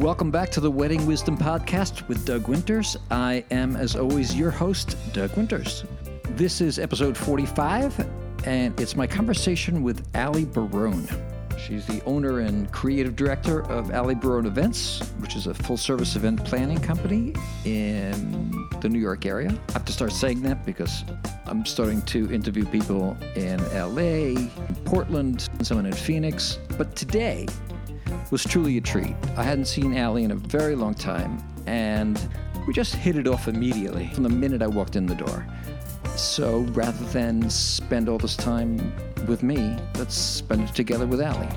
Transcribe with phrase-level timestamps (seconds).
[0.00, 2.96] Welcome back to the Wedding Wisdom Podcast with Doug Winters.
[3.10, 5.84] I am, as always, your host, Doug Winters.
[6.30, 8.08] This is episode 45,
[8.46, 11.06] and it's my conversation with Ali Barone.
[11.58, 16.16] She's the owner and creative director of Ali Barone Events, which is a full service
[16.16, 17.34] event planning company
[17.66, 19.50] in the New York area.
[19.68, 21.04] I have to start saying that because
[21.44, 24.48] I'm starting to interview people in LA,
[24.86, 26.58] Portland, someone in Phoenix.
[26.78, 27.46] But today
[28.30, 29.14] was truly a treat.
[29.36, 32.20] I hadn't seen Ali in a very long time, and
[32.66, 35.46] we just hit it off immediately from the minute I walked in the door.
[36.16, 38.92] So rather than spend all this time
[39.26, 41.48] with me, let's spend it together with Ali.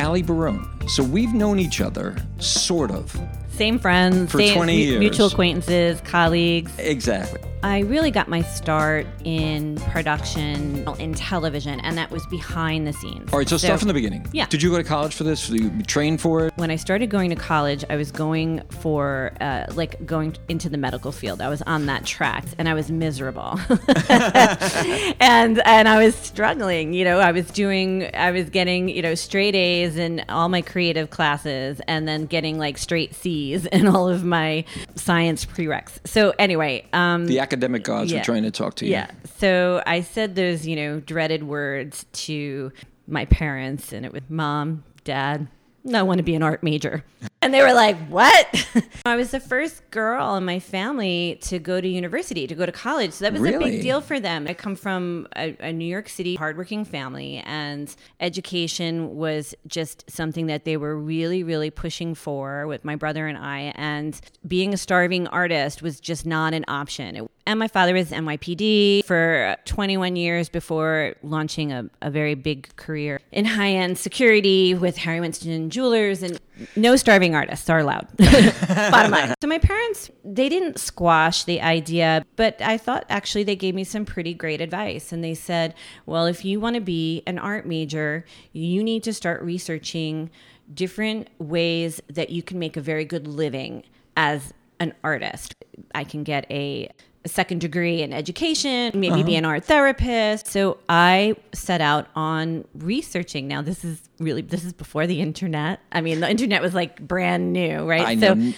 [0.00, 0.66] Ali Barone.
[0.88, 3.18] So we've known each other, sort of.
[3.50, 5.00] Same friends, For same 20 mu- years.
[5.00, 6.70] mutual acquaintances, colleagues.
[6.78, 7.40] Exactly.
[7.62, 13.32] I really got my start in production in television, and that was behind the scenes.
[13.32, 14.24] All right, so, start from the beginning.
[14.32, 14.46] Yeah.
[14.46, 15.48] Did you go to college for this?
[15.48, 16.52] Did you train for it?
[16.56, 20.78] When I started going to college, I was going for uh, like going into the
[20.78, 21.40] medical field.
[21.40, 23.58] I was on that track, and I was miserable,
[24.08, 26.92] and and I was struggling.
[26.92, 30.62] You know, I was doing, I was getting you know straight A's in all my
[30.62, 35.98] creative classes, and then getting like straight C's in all of my science prereqs.
[36.06, 38.92] So anyway, um, The academic gods were trying to talk to you.
[38.92, 39.10] yeah.
[39.38, 42.72] So I said those, you know, dreaded words to
[43.06, 45.48] my parents, and it was mom, dad,
[45.94, 47.04] I want to be an art major.
[47.40, 48.66] And they were like, what?
[49.06, 52.72] I was the first girl in my family to go to university, to go to
[52.72, 53.12] college.
[53.12, 54.46] So that was a big deal for them.
[54.48, 60.46] I come from a, a New York City hardworking family, and education was just something
[60.46, 63.72] that they were really, really pushing for with my brother and I.
[63.76, 67.16] And being a starving artist was just not an option.
[67.16, 72.76] It- and my father was NYPD for 21 years before launching a, a very big
[72.76, 76.22] career in high end security with Harry Winston Jewelers.
[76.22, 76.38] And
[76.76, 78.06] no starving artists are allowed.
[78.18, 79.34] Bottom line.
[79.40, 83.82] So my parents, they didn't squash the idea, but I thought actually they gave me
[83.82, 85.10] some pretty great advice.
[85.10, 85.74] And they said,
[86.04, 90.28] well, if you want to be an art major, you need to start researching
[90.74, 93.84] different ways that you can make a very good living
[94.18, 95.54] as an artist.
[95.94, 96.90] I can get a,
[97.24, 99.22] a second degree in education, maybe uh-huh.
[99.24, 100.46] be an art therapist.
[100.46, 103.48] So I set out on researching.
[103.48, 105.80] Now this is really this is before the internet.
[105.92, 108.02] I mean, the internet was like brand new, right?
[108.06, 108.52] I so know.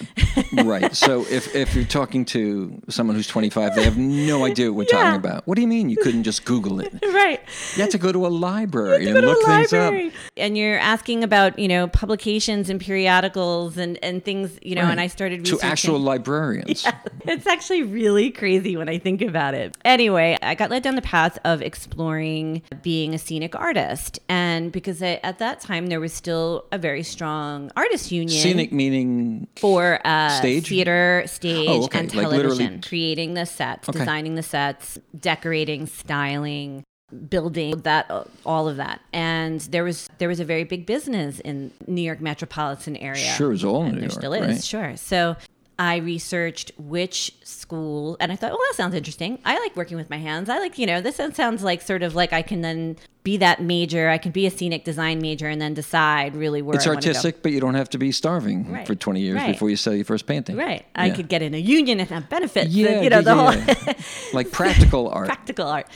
[0.65, 0.95] right.
[0.97, 4.85] So if, if you're talking to someone who's 25, they have no idea what we're
[4.97, 5.03] Yeah.
[5.05, 5.47] talking about.
[5.47, 6.93] What do you mean you couldn't just Google it?
[7.13, 7.41] right.
[7.77, 9.83] You have to go to a library to and look things up.
[9.93, 10.13] library.
[10.37, 14.91] And you're asking about, you know, publications and periodicals and, and things, you know, Right.
[14.93, 15.71] and I started to researching.
[15.71, 16.85] actual librarians.
[16.91, 16.99] Yeah.
[17.35, 19.77] it's actually really crazy when I think about it.
[19.85, 24.19] Anyway, I got led down the path of exploring being a scenic artist.
[24.29, 28.41] And because I, at that time, there was still a very strong artist union.
[28.41, 30.69] Scenic meaning for uh, Stage?
[30.69, 31.99] theater, stage, Oh, okay.
[31.99, 33.99] and Like television, creating the sets, Okay.
[33.99, 36.85] designing the sets, decorating, styling,
[37.29, 38.09] building that,
[38.47, 39.01] all of that.
[39.13, 43.25] And there was there was a very big business in New York metropolitan area.
[43.25, 44.63] Sure, it's all in And New there York, still is, right?
[44.65, 44.97] sure.
[44.97, 45.37] So.
[45.83, 49.39] I researched which school, and I thought, well, that sounds interesting.
[49.47, 50.51] I like working with my hands.
[50.51, 53.63] I like, you know, this sounds like sort of like I can then be that
[53.63, 54.09] major.
[54.09, 57.43] I can be a scenic design major and then decide really where it's I artistic,
[57.43, 58.87] but you don't have to be starving Right.
[58.87, 59.53] for 20 years Right.
[59.53, 60.57] before you sell your first painting.
[60.57, 60.85] Right.
[60.95, 62.71] I could get in a union and have benefits.
[62.71, 63.93] Yeah, and, you know, yeah, the whole yeah, yeah.
[64.33, 65.27] like practical art.
[65.27, 65.87] practical art.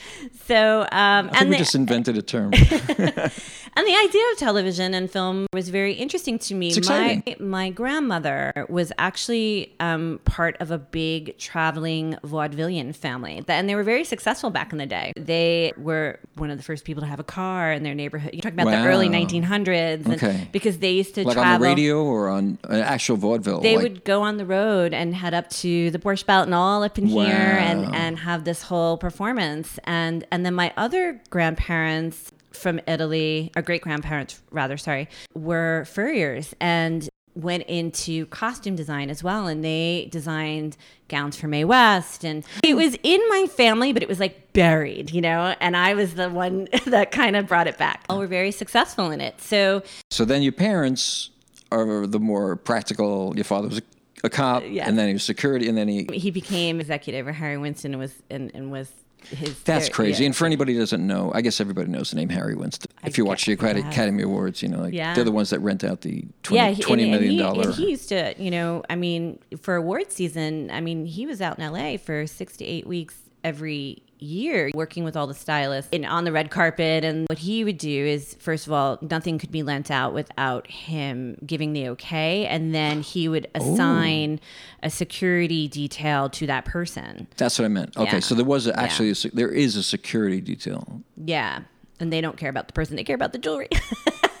[0.45, 2.53] So, um, I think and we the, just invented a term.
[2.53, 6.73] and the idea of television and film was very interesting to me.
[6.87, 13.75] My my grandmother was actually um, part of a big traveling vaudevillian family, and they
[13.75, 15.11] were very successful back in the day.
[15.15, 18.31] They were one of the first people to have a car in their neighborhood.
[18.33, 20.47] You're talking about the early 1900s, and Okay.
[20.51, 23.61] because they used to like travel on the radio or on an actual vaudeville.
[23.61, 26.55] they like, would go on the road and head up to the Borscht Belt and
[26.55, 29.79] all up in here and, and have this whole performance.
[29.83, 36.53] And and then my other grandparents from Italy, or great grandparents rather, sorry, were furriers
[36.61, 40.77] and went into costume design as well and they designed
[41.09, 45.11] gowns for Mae West and it was in my family but it was like buried
[45.11, 48.27] you know and I was the one that kind of brought it back all were
[48.27, 51.29] very successful in it so So then your parents
[51.71, 53.33] are the more practical.
[53.35, 53.81] Your father was a,
[54.23, 54.87] a cop, Yes.
[54.87, 56.07] and then he was security, and then he.
[56.13, 58.89] he became executive of Harry Winston was and, and was
[59.27, 60.23] his That's crazy.
[60.23, 60.27] yeah.
[60.27, 62.91] And for anybody who doesn't know, I guess everybody knows the name Harry Winston.
[63.05, 63.53] If you watch the.
[63.53, 65.13] Academy Awards, you know, like Yeah.
[65.15, 67.37] they're the ones that rent out the 20, yeah, he- $20 and, million and he,
[67.37, 67.63] dollar.
[67.65, 71.41] and he used to, you know, I mean, for award season, I mean, he was
[71.41, 75.89] out in LA for six to eight weeks every year working with all the stylists
[75.93, 77.03] and on the red carpet.
[77.03, 80.67] And what he would do is, first of all, nothing could be lent out without
[80.67, 82.45] him giving the okay.
[82.47, 84.39] And then he would assign
[84.83, 87.27] a security detail to that person.
[87.37, 87.95] That's what I meant.
[87.97, 88.19] Okay, Yeah.
[88.19, 91.01] so there was actually a, there is a security detail.
[91.23, 91.61] Yeah.
[91.99, 93.69] And they don't care about the person, they care about the jewelry.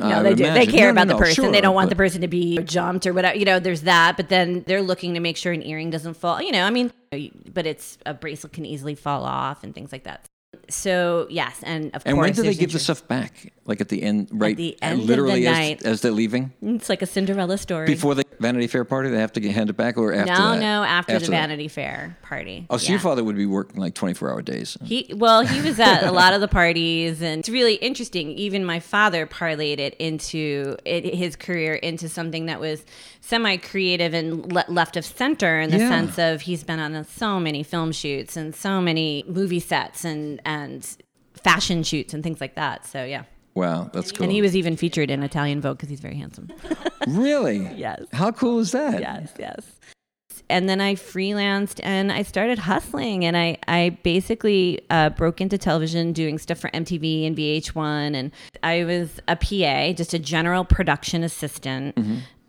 [0.00, 0.44] No, they do.
[0.52, 1.52] They care No, no, about the no, person.
[1.52, 3.36] they don't want but- the person to be jumped or whatever.
[3.36, 4.16] You know, there's that.
[4.16, 6.40] But then they're looking to make sure an earring doesn't fall.
[6.42, 6.92] You know, I mean,
[7.52, 10.24] but it's a bracelet can easily fall off and things like that.
[10.70, 13.52] So yes, and of And course, And when do they give the stuff back?
[13.66, 14.56] Like at the end, right?
[14.56, 15.82] the uh, end of the literally as, night.
[15.84, 17.84] as they're leaving It's like a Cinderella story.
[17.86, 20.50] before the Vanity Fair party, they have to get hand it back, or after no,
[20.52, 20.60] that?
[20.60, 21.30] no, after, the that?
[21.30, 22.66] Vanity Fair party.
[22.70, 22.90] Oh, so Yeah.
[22.92, 24.78] your father would be working like twenty four hour days.
[24.82, 28.30] He well, he was at a lot of the parties, and it's really interesting.
[28.32, 32.84] Even my father parlayed it into it, his career into something that was
[33.20, 35.88] semi-creative and le- left of center in the Yeah.
[35.90, 40.37] sense of he's been on so many film shoots and so many movie sets and
[40.44, 40.86] and
[41.34, 42.86] fashion shoots and things like that.
[42.86, 43.24] So yeah,
[43.54, 44.24] Wow, that's cool.
[44.24, 46.48] and he was even featured in Italian Vogue because he's very handsome.
[47.08, 48.02] really Yes.
[48.12, 49.00] How cool is that?
[49.00, 49.60] yes, yes.
[50.50, 55.58] And then I freelanced and I started hustling and I, I basically uh, broke into
[55.58, 58.14] television doing stuff for MTV and VH1.
[58.14, 58.30] And
[58.62, 61.98] I was a PA, just a general production assistant.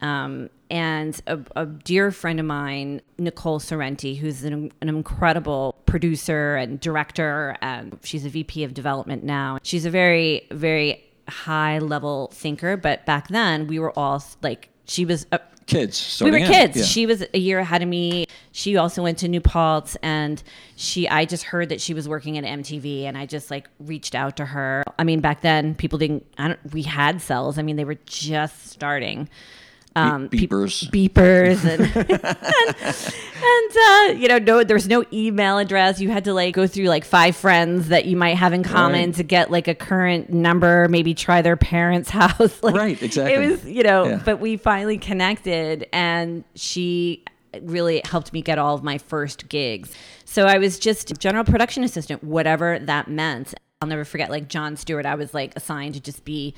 [0.02, 6.56] Um, and a, a dear friend of mine, Nicole Sorrenti, who's an, an incredible producer
[6.56, 9.58] and director, and she's a VP of development now.
[9.64, 12.78] She's a very, very high level thinker.
[12.78, 15.40] But back then, we were all like, she was a,
[15.70, 16.20] Kids.
[16.24, 16.78] we were kids.
[16.78, 16.84] yeah.
[16.84, 18.26] She was a year ahead of me.
[18.52, 20.42] She also went to New Paltz, and
[20.76, 21.08] she.
[21.08, 24.36] I just heard that she was working at MTV, and I just like reached out
[24.38, 24.84] to her.
[24.98, 26.26] I mean, back then people didn't.
[26.40, 26.74] I don't.
[26.74, 27.60] We had cells.
[27.60, 29.30] I mean, they were just starting.
[30.00, 30.90] Um, beepers.
[30.92, 32.10] beepers, and and,
[34.14, 36.00] and uh, you know, no, there's no email address.
[36.02, 39.06] You had to like go through like five friends that you might have in common
[39.08, 39.16] Right.
[39.16, 40.88] to get like a current number.
[40.90, 42.62] Maybe try their parents' house.
[42.64, 43.34] Like, Right, exactly.
[43.36, 44.22] It was you know, Yeah.
[44.24, 47.24] but we finally connected and she
[47.62, 49.92] really helped me get all of my first gigs.
[50.26, 53.56] So I was just general production assistant, whatever that meant.
[53.82, 56.54] I'll never forget like Jon Stewart, I was like assigned to just be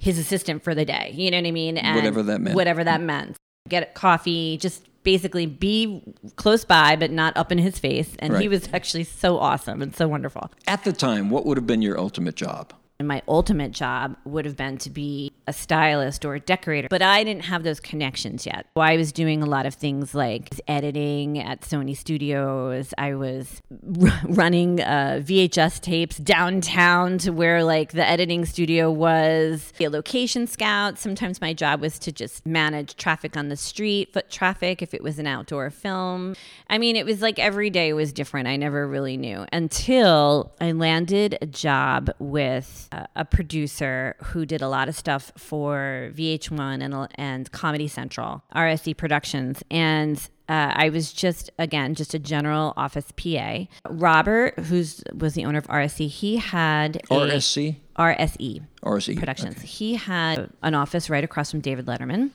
[0.00, 1.12] his assistant for the day.
[1.14, 1.76] You know what I mean?
[1.76, 2.56] And Whatever that meant.
[2.56, 3.36] Whatever that meant.
[3.68, 6.02] Get coffee, just basically be
[6.36, 8.16] close by but not up in his face.
[8.18, 10.50] And he was actually so awesome and so wonderful.
[10.66, 12.72] At the time, what would have been your ultimate job?
[13.00, 17.00] And my ultimate job would have been to be a stylist or a decorator, but
[17.00, 18.66] I didn't have those connections yet.
[18.76, 22.92] I was doing a lot of things like editing at Sony Studios.
[22.98, 23.62] I was
[24.02, 29.72] r- running uh, VHS tapes downtown to where like the editing studio was.
[29.80, 30.98] A location scout.
[30.98, 35.02] Sometimes my job was to just manage traffic on the street, foot traffic if it
[35.02, 36.36] was an outdoor film.
[36.68, 38.46] I mean, it was like every day was different.
[38.46, 44.62] I never really knew until I landed a job with a, a producer who did
[44.62, 49.62] a lot of stuff for VH1 and, and Comedy Central, RSC Productions.
[49.70, 50.16] And
[50.48, 53.66] uh, I was just, again, just a general office PA.
[53.88, 57.76] Robert, who's was the owner of RSC, he had a, RSC?
[57.96, 59.18] RSE RSE.
[59.18, 59.60] Productions.
[59.62, 62.30] He had an office right across from David Letterman.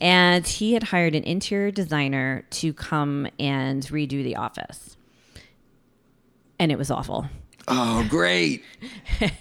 [0.00, 4.96] And he had hired an interior designer to come and redo the office.
[6.58, 7.26] And it was awful.
[7.68, 8.64] Oh, great.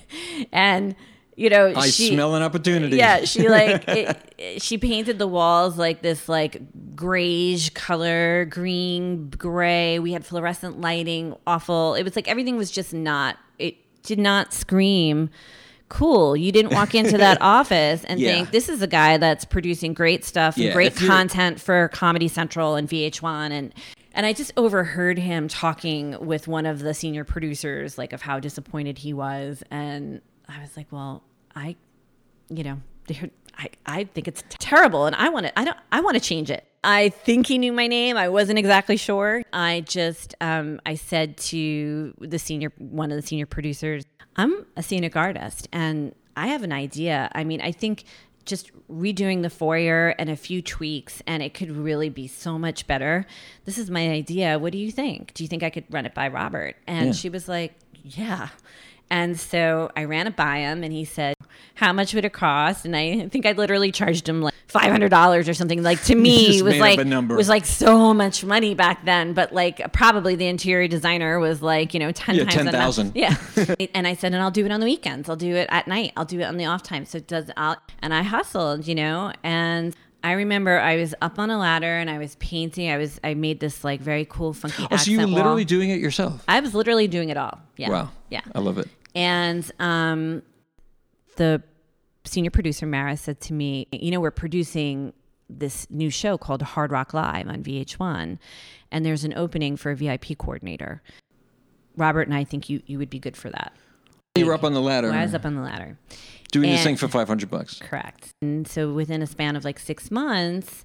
[0.51, 0.95] And,
[1.35, 2.97] you know, I she, smell an opportunity.
[2.97, 6.61] yeah, she like it, it- she painted the walls like this like
[6.95, 9.99] grayish color, green, gray.
[9.99, 11.95] We had fluorescent lighting, awful.
[11.95, 13.37] It was like everything was just not.
[13.59, 15.29] It did not scream
[15.87, 16.35] cool.
[16.35, 18.33] You didn't walk into that office and Yeah.
[18.33, 22.27] think this is a guy that's producing great stuff and Yeah, great content for Comedy
[22.27, 23.73] Central and VH1 and
[24.15, 28.39] and I just overheard him talking with one of the senior producers like of how
[28.39, 31.23] disappointed he was and I was like, well,
[31.55, 31.75] I
[32.49, 32.79] you know,
[33.57, 36.49] I, I think it's terrible and I want to I don't I want to change
[36.49, 36.65] it.
[36.83, 38.15] I think he knew my name.
[38.15, 39.41] I wasn't exactly sure.
[39.51, 44.03] I just um, I said to the senior one of the senior producers,
[44.35, 47.29] I'm a scenic artist and I have an idea.
[47.33, 48.03] I mean, I think
[48.45, 52.85] just redoing the foyer and a few tweaks and it could really be so much
[52.87, 53.25] better.
[53.65, 54.59] This is my idea.
[54.59, 55.33] What do you think?
[55.33, 56.75] Do you think I could run it by Robert?
[56.87, 57.11] And Yeah.
[57.13, 57.73] she was like,
[58.03, 58.49] Yeah.
[59.09, 61.35] And so I ran it by him and he said,
[61.75, 62.85] How much would it cost?
[62.85, 65.83] And I think I literally charged him like five hundred dollars or something.
[65.83, 67.35] Like to me was like a number.
[67.35, 69.33] was like so much money back then.
[69.33, 72.95] But like probably the interior designer was like, you know, ten Yeah, times amount.
[72.95, 73.11] 10,000.
[73.15, 73.35] Yeah.
[73.93, 75.29] and I said, and I'll do it on the weekends.
[75.29, 76.13] I'll do it at night.
[76.15, 77.05] I'll do it on the off time.
[77.05, 81.37] So it does out and I hustled, you know, and I remember I was up
[81.37, 82.89] on a ladder and I was painting.
[82.89, 84.87] I was I made this like very cool funky.
[84.89, 85.67] Oh, so you were literally wall.
[85.67, 86.43] doing it yourself?
[86.47, 87.59] I was literally doing it all.
[87.77, 87.89] Yeah.
[87.91, 88.09] Wow.
[88.31, 88.41] Yeah.
[88.55, 88.87] I love it.
[89.13, 90.41] And um,
[91.37, 91.61] the
[92.23, 95.13] senior producer Mara said to me, "You know, we're producing
[95.49, 98.39] this new show called Hard Rock Live on VH1,
[98.91, 101.01] and there's an opening for a VIP coordinator.
[101.97, 103.73] Robert and I think you you would be good for that."
[104.35, 105.97] You were up on the ladder Well, I was up on the ladder.
[106.51, 107.79] doing this and- thing for 500 bucks.
[107.79, 108.31] Correct.
[108.41, 110.83] And so within a span of like six months,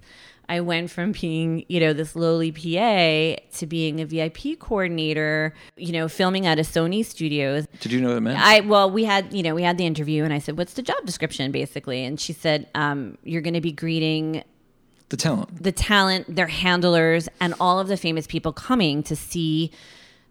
[0.49, 5.93] I went from being, you know, this lowly PA to being a VIP coordinator, you
[5.93, 7.67] know, filming at a Sony Studios.
[7.79, 8.39] Did you know what it meant?
[8.39, 10.81] I well, we had you know we had the interview, and I said, "What's the
[10.81, 14.43] job description?" Basically, and she said, um, "You're going to be greeting
[15.09, 15.63] the talent.
[15.63, 19.71] the talent, their handlers, and all of the famous people coming to see."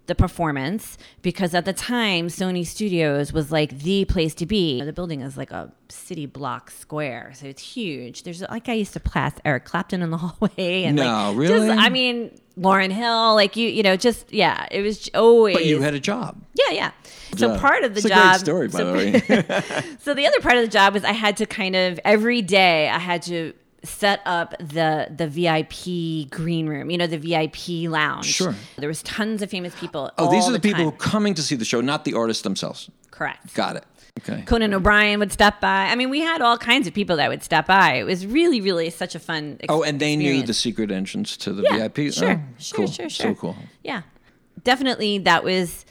[0.07, 4.83] The performance because at the time Sony Studios was like the place to be.
[4.83, 8.25] The building is like a city block square, so it's huge.
[8.25, 11.69] There's like I used to pass Eric Clapton in the hallway, and No, like, really?
[11.69, 15.55] Just, I mean, Lauryn Hill, like you, you know, just yeah, it was always.
[15.55, 16.43] But you had a job.
[16.55, 16.91] Yeah, yeah.
[17.37, 17.61] So Yeah.
[17.61, 18.41] part of the It's a job.
[18.41, 19.95] story, by so, the way.
[20.01, 22.89] so the other part of the job was I had to kind of every day
[22.89, 28.27] I had to set up the the VIP green room, you know, the VIP lounge.
[28.27, 28.55] Sure.
[28.77, 30.11] There was tons of famous people.
[30.19, 30.99] Oh, these are the, people time.
[30.99, 32.91] coming to see the show, not the artists themselves.
[33.11, 33.55] Correct.
[33.55, 33.85] Got it.
[34.19, 34.43] Okay.
[34.43, 35.85] Conan O'Brien would step by.
[35.87, 37.95] I mean, we had all kinds of people that would step by.
[37.95, 39.57] It was really, really such a fun.
[39.61, 42.13] Ex- Oh, and they knew the secret entrance to the yeah, VIP.
[42.13, 42.87] Sure, Oh, sure, cool.
[42.89, 43.57] sure, So cool.
[43.85, 44.03] Yeah,
[44.63, 45.19] definitely.
[45.19, 45.87] That was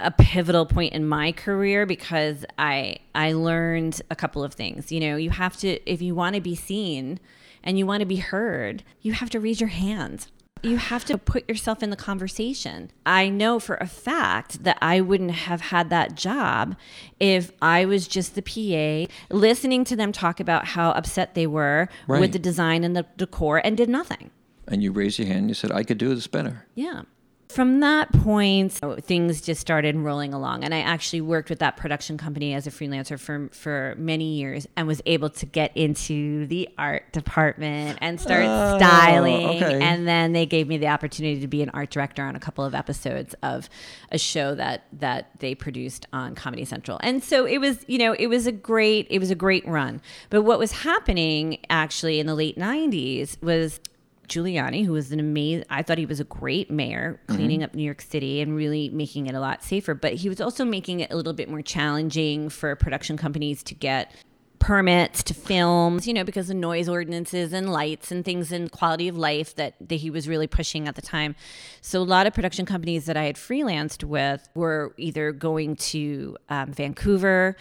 [0.00, 4.92] a pivotal point in my career because I I learned a couple of things.
[4.92, 7.18] You know, you have to if you want to be seen
[7.64, 10.28] and you want to be heard, you have to raise your hand.
[10.62, 12.90] You have to put yourself in the conversation.
[13.06, 16.74] I know for a fact that I wouldn't have had that job
[17.20, 21.88] if I was just the PA listening to them talk about how upset they were
[22.08, 22.20] Right.
[22.20, 24.30] with the design and the decor and did nothing.
[24.66, 25.38] And you raised your hand.
[25.40, 27.02] and You said, "I could do this better." Yeah.
[27.48, 30.64] From that point, uh, things just started rolling along.
[30.64, 34.66] And I actually worked with that production company as a freelancer for, for many years
[34.76, 39.46] and was able to get into the art department and start Oh, styling.
[39.62, 39.80] okay.
[39.82, 42.64] And then they gave me the opportunity to be an art director on a couple
[42.66, 43.70] of episodes of
[44.12, 47.00] a show that, that they produced on Comedy Central.
[47.02, 50.02] And so it was, you know, it was a great, it was a great run.
[50.28, 53.80] But what was happening actually in the late 90s was
[54.28, 57.82] Giuliani, who was an amazing, I thought he was a great mayor, cleaning up New
[57.82, 59.94] York City and really making it a lot safer.
[59.94, 63.74] But he was also making it a little bit more challenging for production companies to
[63.74, 64.12] get
[64.58, 69.08] permits to film, you know, because of noise ordinances and lights and things and quality
[69.08, 71.34] of life that, that he was really pushing at the time.
[71.80, 76.36] So a lot of production companies that I had freelanced with were either going to
[76.48, 77.56] um, Vancouver.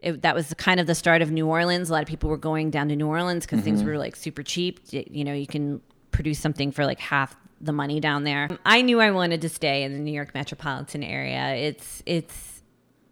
[0.00, 1.90] It, that was kind of the start of New Orleans.
[1.90, 4.42] A lot of people were going down to New Orleans because things were like super
[4.42, 4.80] cheap.
[4.90, 5.80] You know, you can
[6.18, 8.48] produce something for like half the money down there.
[8.66, 11.54] I knew I wanted to stay in the New York metropolitan area.
[11.54, 12.60] It's it's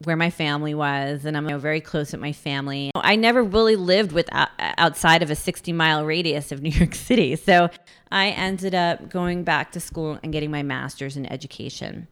[0.03, 2.91] where my family was, and I'm you know, very close with my family.
[2.97, 6.97] I never really lived with uh, outside of a 60 mile radius of New York
[6.97, 7.71] City, so
[8.11, 12.09] I ended up going back to school and getting my master's in education.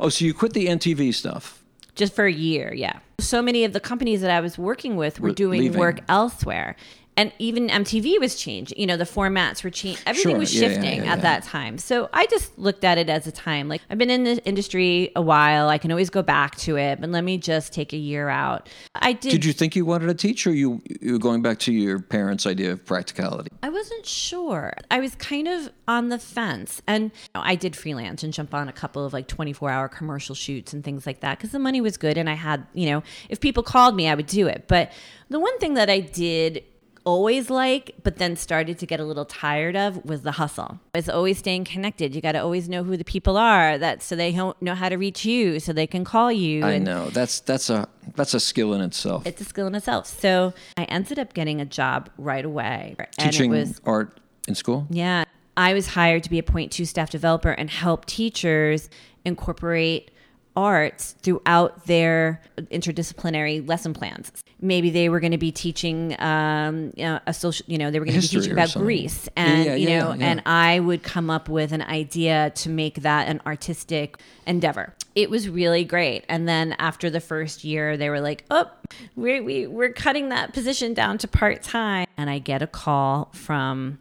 [0.00, 1.62] Oh, so you quit the MTV stuff.
[1.94, 5.18] just for a year yeah so many of the companies that i was working with
[5.20, 5.78] were Were doing leaving.
[5.80, 6.74] work elsewhere
[7.18, 10.38] and even mtv was changing you know the formats were changing everything Sure.
[10.38, 13.26] was Yeah, yeah, shifting yeah, at that time so i just looked at it as
[13.26, 16.56] a time like i've been in the industry a while i can always go back
[16.56, 19.76] to it but let me just take a year out i did, Did you think
[19.76, 22.84] you wanted to teach, or you you were going back to your parents' idea of
[22.84, 23.50] practicality?
[23.62, 24.72] I wasn't sure.
[24.90, 26.80] I was kind of on the fence.
[26.86, 29.88] And you know, I did freelance and jump on a couple of like 24 hour
[29.88, 32.16] commercial shoots and things like that because the money was good.
[32.16, 34.64] And I had, you know, if people called me, I would do it.
[34.68, 34.92] But
[35.28, 36.62] the one thing that I did
[37.08, 40.78] always like, but then started to get a little tired of was the hustle.
[40.94, 42.14] It's always staying connected.
[42.14, 44.96] You got to always know who the people are that so they know how to
[44.96, 46.62] reach you so they can call you.
[46.62, 49.26] I know that's that's a that's a skill in itself.
[49.26, 50.06] It's a skill in itself.
[50.06, 52.94] So I ended up getting a job right away.
[53.18, 54.86] Teaching and it was art in school.
[54.90, 55.24] yeah.
[55.56, 58.88] I was hired to be a point two staff developer and help teachers
[59.24, 60.12] incorporate
[60.58, 64.32] arts throughout their interdisciplinary lesson plans.
[64.60, 68.00] Maybe they were going to be teaching um, you know, a social, you know, they
[68.00, 68.84] were going to be teaching about something.
[68.84, 70.26] Greece, and Yeah, you yeah, know, yeah.
[70.26, 74.94] and I would come up with an idea to make that an artistic endeavor.
[75.14, 76.24] It was really great.
[76.28, 78.68] And then after the first year, they were like, "Oh,
[79.14, 83.30] we we we're cutting that position down to part time," and I get a call
[83.32, 83.98] from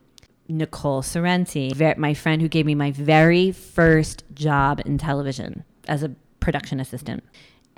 [0.48, 6.16] Nicole Sorrenti, my friend who gave me my very first job in television as a
[6.40, 7.24] production assistant.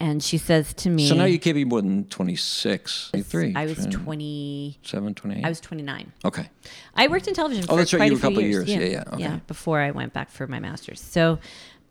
[0.02, 3.54] And she says to me, So now you can't be more than 26, 23.
[3.56, 5.46] I was 20, 27, 28.
[5.46, 6.14] I was 29.
[6.24, 6.50] okay.
[6.96, 8.44] I worked in television for Oh, that's right, quite you a were a few couple
[8.44, 8.70] of years.
[8.70, 8.92] years.
[8.94, 9.42] Yeah, yeah, okay.
[9.48, 11.02] before I went back for my master's.
[11.02, 11.40] So,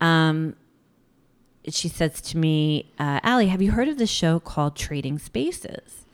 [0.00, 0.56] um,
[1.68, 6.06] she says to me, uh, Allie, have you heard of this show called Trading Spaces?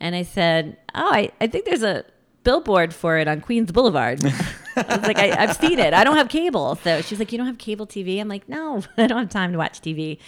[0.00, 2.04] And I said, Oh, I, I think there's a
[2.48, 4.24] billboard for it on Queens Boulevard.
[4.24, 5.92] I was like, I, I've seen it.
[5.92, 6.76] I don't have cable.
[6.76, 8.18] So she's like, You don't have cable TV?
[8.22, 10.18] I'm like, No, I don't have time to watch TV.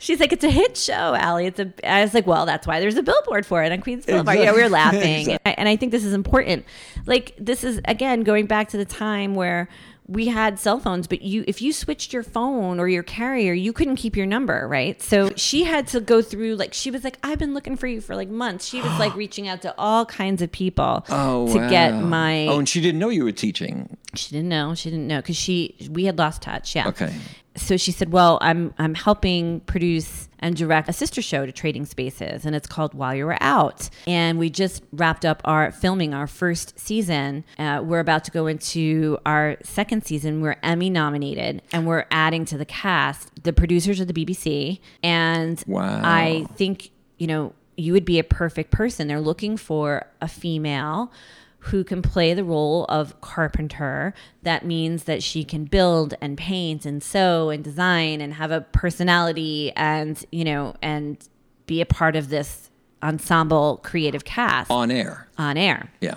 [0.00, 1.46] She's like, It's a hit show, Allie.
[1.46, 1.72] It's a.
[1.84, 4.40] I was like, Well, that's why there's a billboard for it on Queens Boulevard.
[4.40, 5.20] Yeah, we were laughing.
[5.20, 5.54] Exactly.
[5.56, 6.64] And I think this is important.
[7.06, 9.68] Like, this is, again, going back to the time where
[10.08, 13.72] we had cell phones, but you if you switched your phone or your carrier, you
[13.74, 15.00] couldn't keep your number, right?
[15.02, 18.00] So she had to go through like she was like, I've been looking for you
[18.00, 18.66] for like months.
[18.66, 22.58] She was like reaching out to all kinds of people Oh, to get my Oh,
[22.58, 23.96] and she didn't know you were teaching.
[24.14, 24.74] she didn't know.
[24.74, 26.74] She didn't know because she we had lost touch.
[26.74, 26.88] Yeah.
[26.88, 27.12] Okay.
[27.58, 31.84] So she said, "Well, I'm I'm helping produce and direct a sister show to Trading
[31.84, 33.90] Spaces, and it's called While You Were Out.
[34.06, 37.44] And we just wrapped up our filming our first season.
[37.58, 40.40] Uh, we're about to go into our second season.
[40.40, 43.42] We're Emmy nominated, and we're adding to the cast.
[43.42, 46.00] The producers are the BBC, and Wow.
[46.04, 49.08] I think you know you would be a perfect person.
[49.08, 51.12] They're looking for a female
[51.60, 54.14] who can play the role of carpenter.
[54.42, 58.60] That means that she can build and paint and sew and design and have a
[58.60, 61.18] personality and, you know, and
[61.66, 62.70] be a part of this
[63.02, 65.28] ensemble creative cast On air.
[65.36, 65.90] on air.
[66.00, 66.16] Yeah.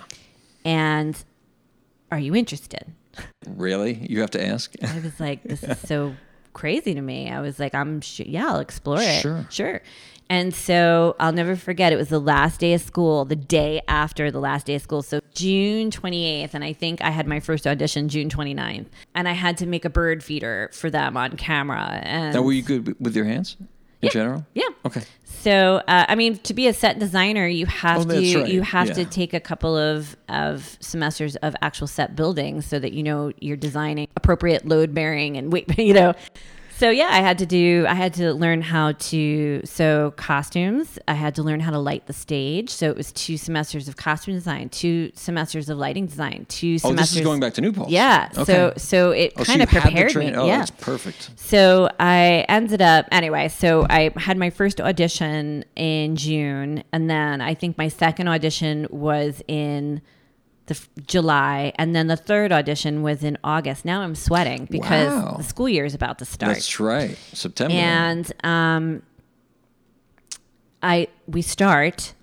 [0.64, 1.22] And
[2.12, 2.86] are you interested?
[3.48, 4.06] Really?
[4.10, 4.74] You have to ask?
[4.84, 6.16] I was like, this is so
[6.54, 7.30] crazy to me.
[7.30, 9.22] I was like, I'm sh- yeah, I'll explore it.
[9.22, 9.46] Sure.
[9.50, 9.82] Sure.
[10.32, 11.92] And so I'll never forget.
[11.92, 15.02] It was the last day of school, the day after the last day of school.
[15.02, 16.54] So June 28th.
[16.54, 18.86] And I think I had my first audition June 29th.
[19.14, 22.00] And I had to make a bird feeder for them on camera.
[22.04, 23.58] And now, were you good with your hands
[24.02, 24.46] in general?
[24.54, 24.70] yeah.
[24.86, 25.02] Okay.
[25.26, 28.48] So, uh, I mean, to be a set designer, you have Oh, to right.
[28.50, 32.94] you have to take a couple of of semesters of actual set building so that
[32.94, 36.14] you know you're designing appropriate load bearing and weight, you know.
[36.82, 40.98] So yeah, I had to do I had to learn how to sew costumes.
[41.08, 42.72] I had to learn how to light the stage.
[42.72, 46.90] So it was two semesters of costume design, two semesters of lighting design, two Oh,
[46.90, 47.10] semesters.
[47.12, 47.92] this is going back to New Paltz.
[47.92, 48.30] Yeah.
[48.36, 48.44] Okay.
[48.46, 50.34] So so it Oh, so kind you of prepared me.
[50.34, 50.58] Oh, yeah.
[50.58, 51.30] that's perfect.
[51.36, 53.50] So I ended up anyway.
[53.50, 58.88] So I had my first audition in June, and then I think my second audition
[58.90, 60.02] was in
[60.68, 63.84] the f- July, and then the third audition was in August.
[63.86, 65.36] Now I'm sweating because Wow.
[65.38, 66.54] the school year is about to start.
[66.54, 67.18] That's right.
[67.34, 67.74] September.
[67.76, 69.02] And um,
[70.84, 72.14] I we start,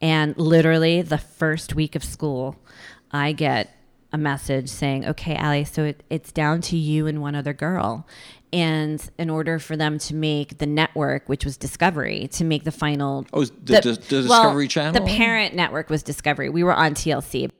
[0.00, 2.56] and literally the first week of school,
[3.12, 3.74] I get
[4.12, 8.06] a message saying, "Okay, Allie, so it, it's down to you and one other girl."
[8.52, 12.70] And in order for them to make the network, which was Discovery, to make the
[12.70, 14.92] final, Oh, the- the- the well, Discovery Channel?
[14.92, 16.48] the parent network was Discovery.
[16.48, 17.50] We were on TLC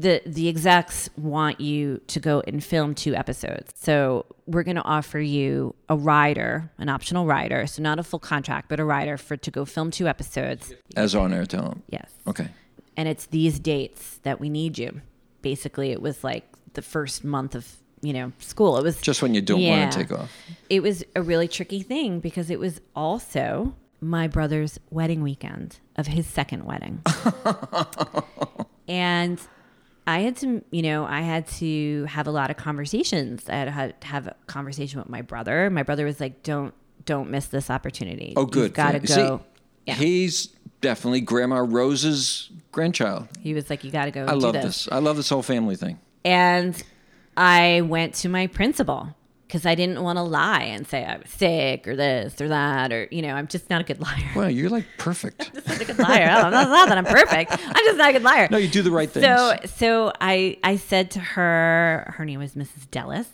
[0.00, 3.72] the the execs want you to go and film two episodes.
[3.76, 8.18] So we're going to offer you a rider, an optional rider, so not a full
[8.18, 10.72] contract, but a rider for to go film two episodes.
[10.96, 11.84] as on air talent.
[11.90, 12.10] Yes.
[12.26, 12.48] Okay.
[12.96, 15.02] And it's these dates that we need you.
[15.42, 17.66] Basically, it was like the first month of,
[18.00, 18.78] you know, school.
[18.78, 19.78] It was Just when you don't Yeah.
[19.80, 20.30] want to take off.
[20.70, 26.06] it was a really tricky thing because it was also my brother's wedding weekend of
[26.06, 27.02] his second wedding.
[28.88, 29.38] and
[30.06, 33.48] I had to, you know, I had to have a lot of conversations.
[33.48, 35.70] I had to have a conversation with my brother.
[35.70, 38.32] My brother was like, "Don't, don't miss this opportunity.
[38.36, 38.74] Oh, good.
[38.74, 39.42] Got to You see, go."
[39.86, 39.94] yeah.
[39.94, 40.46] He's
[40.80, 43.28] definitely Grandma Rose's grandchild.
[43.40, 44.64] he was like, "You got to go." I love this.
[44.64, 44.88] this.
[44.90, 45.98] I love this whole family thing.
[46.24, 46.80] And
[47.36, 49.14] I went to my principal
[49.52, 52.90] because I didn't want to lie and say I was sick or this or that
[52.90, 54.30] or you know I'm just not a good liar.
[54.34, 55.50] Well, you're like perfect.
[55.54, 56.30] I'm not a good liar.
[56.42, 57.52] Oh, that's not that I'm perfect.
[57.52, 58.48] I'm just not a good liar.
[58.50, 59.26] No, you do the right things.
[59.26, 62.88] So, so I, I said to her, her name was Mrs.
[62.90, 63.26] Dellis.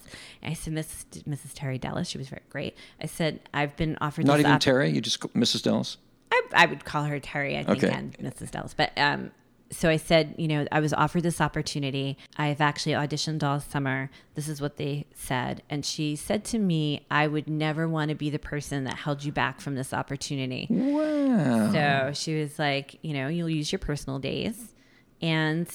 [0.43, 1.23] I said, Mrs.
[1.23, 1.53] Mrs.
[1.55, 2.09] Terry Dellis.
[2.09, 2.77] She was very great.
[3.01, 4.91] I said, I've been offered Not this even op- Terry.
[4.91, 5.63] You just Mrs.
[5.63, 5.99] Dallas.
[6.33, 7.95] I, I would call her Terry, I think, Okay.
[7.95, 8.51] and Mrs.
[8.51, 8.75] Dellis.
[8.77, 9.31] But um,
[9.71, 12.17] so I said, you know, I was offered this opportunity.
[12.37, 14.11] I've actually auditioned all summer.
[14.35, 15.63] This is what they said.
[15.69, 19.25] And she said to me, I would never want to be the person that held
[19.25, 20.67] you back from this opportunity.
[20.71, 21.73] Wow.
[21.73, 24.75] So she was like, you know, you'll use your personal days
[25.21, 25.67] and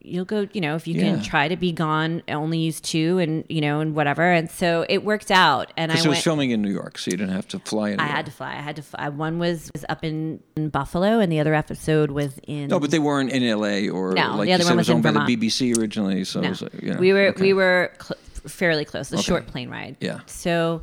[0.00, 1.02] you'll go, you know, if you Yeah.
[1.16, 4.22] can try to be gone, only use two and, you know, and whatever.
[4.32, 5.70] And so it worked out.
[5.76, 7.94] And I Because was went, filming in New York, so you didn't have to fly
[7.98, 8.52] I had to fly.
[8.52, 9.10] I had to fly.
[9.10, 12.68] One was, was up in, in Buffalo and the other episode was in.
[12.68, 13.90] no, but they weren't in L.A.
[13.90, 16.24] or No, like the other said, one was was owned by the BBC originally.
[16.24, 16.48] So it No.
[16.50, 17.42] was, uh, you know, we were okay.
[17.42, 19.10] we were cl- fairly close.
[19.10, 19.96] The short plane ride.
[20.00, 20.20] Yeah.
[20.24, 20.82] So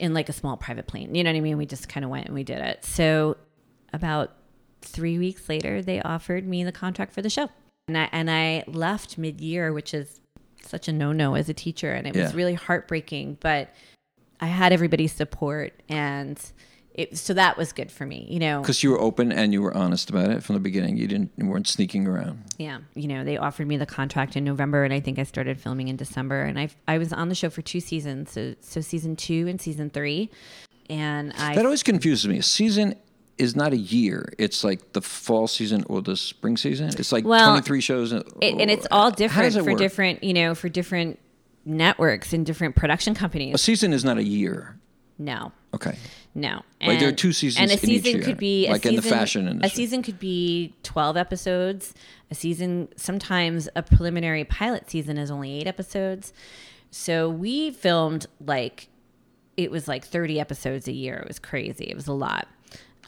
[0.00, 1.14] in like a small private plane.
[1.14, 1.58] You know what I mean?
[1.58, 2.84] We just kind of went and we did it.
[2.84, 3.36] So
[3.92, 4.32] about
[4.82, 7.48] three weeks later, they offered me the contract for the show,
[7.88, 10.20] and I and I left mid year, which is
[10.64, 13.38] such a no no as a teacher, and it was really heartbreaking.
[13.40, 13.74] But
[14.40, 16.40] I had everybody's support, and
[16.94, 18.26] it so that was good for me.
[18.28, 20.96] You know, Because you were open and you were honest about it from the beginning.
[20.96, 22.42] You didn't you weren't sneaking around.
[22.58, 25.60] Yeah, you know, they offered me the contract in November, and I think I started
[25.60, 26.42] filming in December.
[26.42, 29.60] And I I was on the show for two seasons, so so season two and
[29.60, 30.30] season three,
[30.90, 32.40] and I That always confuses me.
[32.40, 32.94] Season
[33.38, 34.32] is not a year.
[34.38, 36.88] It's like the fall season or the spring season.
[36.88, 38.12] It's like Well, 23 shows.
[38.12, 39.78] it, and it's all different it for work?
[39.78, 41.18] different you know for different
[41.64, 43.54] networks and different production companies.
[43.54, 44.78] A season is not a year.
[45.18, 45.96] No, Okay.
[46.34, 48.68] no, Like, there are two seasons and a in each season year, could be a
[48.68, 48.72] season.
[48.72, 51.94] like in the fashion A season could be twelve episodes.
[52.30, 56.32] A season, sometimes a preliminary pilot season is only eight episodes.
[56.90, 58.88] So we filmed like
[59.56, 61.16] it was like thirty episodes a year.
[61.18, 61.84] It was crazy.
[61.84, 62.48] It was a lot.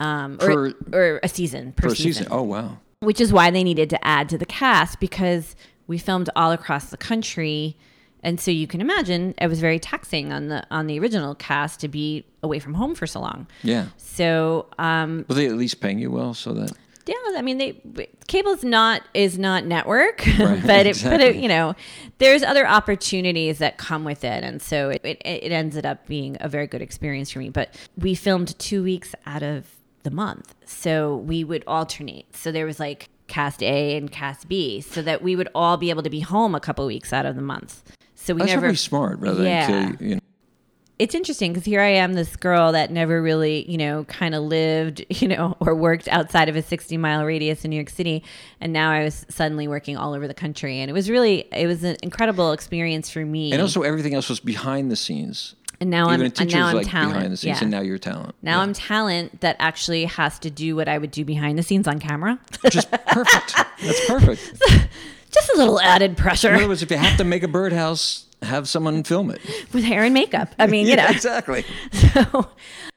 [0.00, 2.12] Um, or, Per- or a season per, Per season.
[2.24, 2.28] season.
[2.30, 2.78] Oh wow.
[3.00, 5.54] which is why they needed to add to the cast because
[5.86, 7.76] we filmed all across the country.
[8.22, 11.80] And so you can imagine it was very taxing on the on the original cast
[11.80, 13.46] to be away from home for so long.
[13.62, 13.86] Yeah.
[13.98, 16.72] so um But they at least paying you well, so that?
[17.06, 17.78] Yeah i mean they
[18.28, 21.74] cable's not is not network Right, but it but it you know
[22.16, 24.42] there's other opportunities that come with it.
[24.42, 27.50] And so it, it, it ended up being a very good experience for me.
[27.50, 29.66] But we filmed two weeks out of
[30.04, 34.80] the month so we would alternate so there was like cast a and cast b
[34.80, 37.34] so that we would all be able to be home a couple weeks out of
[37.36, 37.82] the month
[38.14, 39.90] so we that's never smart rather Yeah.
[39.90, 39.96] you.
[40.08, 40.20] you know.
[40.98, 44.44] it's interesting because here I am, this girl that never really, you know, kind of
[44.44, 48.22] lived, you know, or worked outside of a 60 mile radius in New York City.
[48.62, 50.78] And now I was suddenly working all over the country.
[50.80, 53.52] And it was really, it was an incredible experience for me.
[53.52, 55.54] And also everything else was behind the scenes.
[55.80, 57.14] And now Even I'm, and now I'm like talent.
[57.14, 57.62] behind the scenes, yeah.
[57.62, 58.34] and now you're talent.
[58.42, 58.62] now Yeah.
[58.62, 61.98] I'm talent that actually has to do what I would do behind the scenes on
[61.98, 62.38] camera.
[62.70, 63.54] just perfect.
[63.82, 64.62] That's perfect.
[65.32, 66.50] Just a little added pressure.
[66.50, 69.40] In other words, if you have to make a birdhouse, have someone film it.
[69.72, 70.54] with hair and makeup.
[70.60, 71.08] I mean, you know.
[71.08, 71.64] exactly.
[71.92, 72.46] so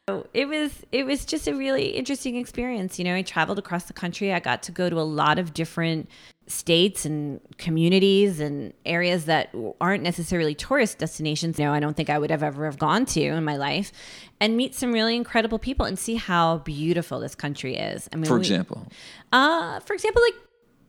[0.08, 3.86] so it was it was just a really interesting experience you know i traveled across
[3.86, 6.08] the country i got to go to a lot of different
[6.48, 12.10] states and communities and areas that aren't necessarily tourist destinations you know i don't think
[12.10, 13.92] i would have ever have gone to in my life
[14.40, 18.26] and meet some really incredible people and see how beautiful this country is i mean
[18.26, 18.88] For we- example,
[19.34, 20.36] uh for example like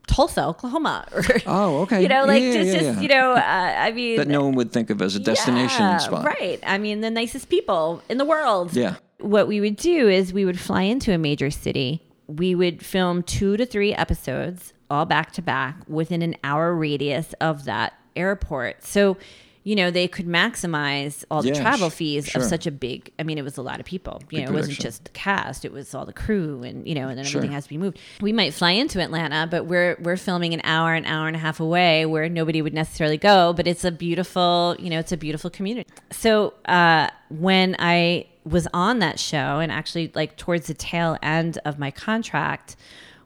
[0.07, 2.03] tulsa oklahoma or Oh, okay.
[2.03, 3.01] you know like Yeah, just, yeah, just yeah.
[3.01, 5.99] you know uh, i mean that no one would think of as a destination yeah,
[5.99, 6.25] spot.
[6.25, 6.61] Right.
[6.65, 8.75] I mean, the nicest people in the world.
[8.75, 8.95] Yeah.
[9.21, 12.01] What we would do is we would fly into a major city.
[12.29, 17.35] We would film two to three episodes, all back to back, within an hour radius
[17.41, 18.85] of that airport.
[18.85, 19.17] So,
[19.65, 22.41] you know, they could maximize all the Yeah, travel fees sure.
[22.41, 23.13] of such a big.
[23.19, 24.21] I mean, it was a lot of people.
[24.31, 24.83] You Big know, it wasn't production.
[24.83, 27.41] just the cast; it was all the crew, and you know, and then Sure.
[27.41, 27.99] everything has to be moved.
[28.23, 31.39] We might fly into Atlanta, but we're we're filming an hour, an hour and a
[31.39, 33.53] half away, where nobody would necessarily go.
[33.53, 35.89] But it's a beautiful, you know, it's a beautiful community.
[36.13, 41.59] So uh, when I was on that show, and actually like towards the tail end
[41.67, 42.75] of my contract.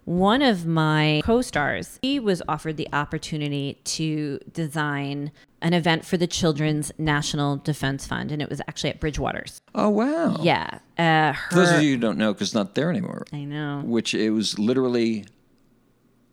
[0.05, 6.27] One of my co-stars, he was offered the opportunity to design an event for the
[6.27, 9.61] Children's National Defense Fund, and it was actually at Bridgewaters.
[9.77, 10.37] Oh wow.
[10.43, 13.25] Yeah, uh, For those of you who don't know, because it's not there anymore.
[13.33, 13.83] I know.
[13.85, 15.25] Which it was literally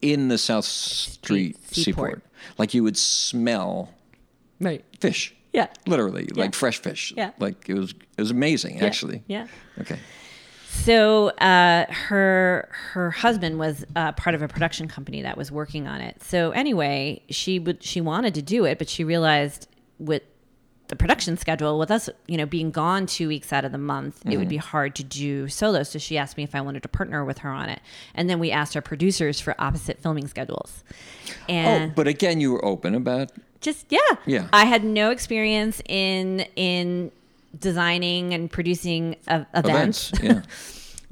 [0.02, 1.76] in the South Street Seaport.
[1.76, 2.24] seaport.
[2.58, 3.94] Like you would smell
[4.60, 4.84] Right.
[5.00, 5.36] fish.
[5.54, 5.68] Yeah.
[5.86, 7.14] Literally, like fresh fish.
[7.16, 7.32] Yeah.
[7.40, 9.24] Like it was it was amazing actually.
[9.28, 9.48] Yeah.
[9.80, 10.00] Okay.
[10.72, 15.88] So uh, her her husband was uh, part of a production company that was working
[15.88, 16.22] on it.
[16.22, 20.22] So anyway, she would she wanted to do it, but she realized with
[20.88, 24.24] the production schedule with us, you know, being gone two weeks out of the month,
[24.26, 25.84] it would be hard to do solo.
[25.84, 27.80] So she asked me if I wanted to partner with her on it,
[28.16, 30.84] and then we asked our producers for opposite filming schedules.
[31.48, 34.48] And Oh, but again, you were open about just yeah Yeah.
[34.54, 37.12] i had no experience in in
[37.58, 40.24] designing and producing uh, events, events.
[40.24, 40.42] Yeah.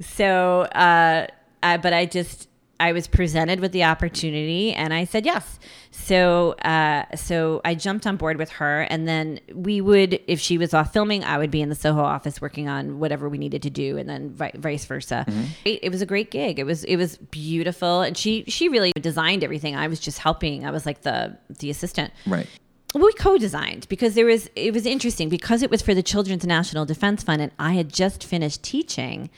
[0.00, 1.26] so uh
[1.62, 2.48] I, but i just
[2.78, 5.58] i was presented with the opportunity and i said yes.
[5.90, 10.56] So uh so i jumped on board with her and then we would if she
[10.58, 13.62] was off filming i would be in the soho office working on whatever we needed
[13.62, 15.26] to do and then vi- vice versa.
[15.64, 16.60] It, it was a great gig.
[16.60, 19.74] It was it was beautiful and she she really designed everything.
[19.74, 20.64] I was just helping.
[20.64, 22.12] I was like the the assistant.
[22.26, 22.46] Right.
[22.94, 26.84] We co-designed because there was it was interesting because it was for the Children's National
[26.84, 29.30] Defense Fund and I had just finished teaching.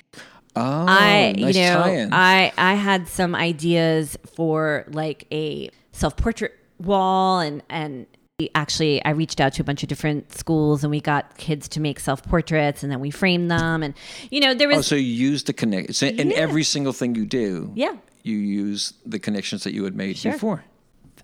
[0.56, 2.08] Oh, I nice you know.
[2.12, 8.06] I I had some ideas for like a self-portrait wall and and
[8.54, 11.80] Actually, I reached out to a bunch of different schools and we got kids to
[11.80, 13.82] make self portraits and then we framed them.
[13.82, 13.94] And,
[14.30, 14.86] you know, there oh, was.
[14.86, 17.72] Oh, so you use the connect so in every single thing you do.
[17.74, 17.96] Yeah.
[18.22, 20.32] You use the connections that you had made Sure.
[20.32, 20.64] before.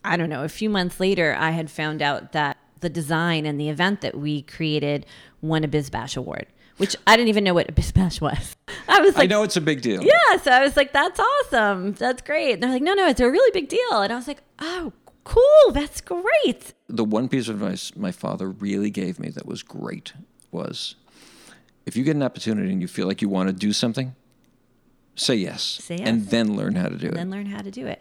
[0.06, 3.60] I don't know, a few months later, I had found out that the design and
[3.60, 5.06] the event that we created
[5.40, 8.56] won a Biz Bash award, which I didn't even know what a Biz Bash was.
[8.88, 10.02] I was like, I know it's a big deal.
[10.02, 10.36] yeah.
[10.42, 11.92] So I was like, that's awesome.
[11.94, 12.54] That's great.
[12.54, 14.00] And they're like, no, no, it's a really big deal.
[14.02, 14.92] And I was like, oh,
[15.24, 15.72] cool.
[15.72, 16.72] That's great.
[16.88, 20.12] The one piece of advice my father really gave me that was great
[20.52, 20.94] was
[21.84, 24.14] if you get an opportunity and you feel like you want to do something,
[25.16, 25.62] say yes.
[25.62, 26.08] Say yes.
[26.08, 27.14] And then learn how to do it.
[27.14, 28.00] then learn how to do it.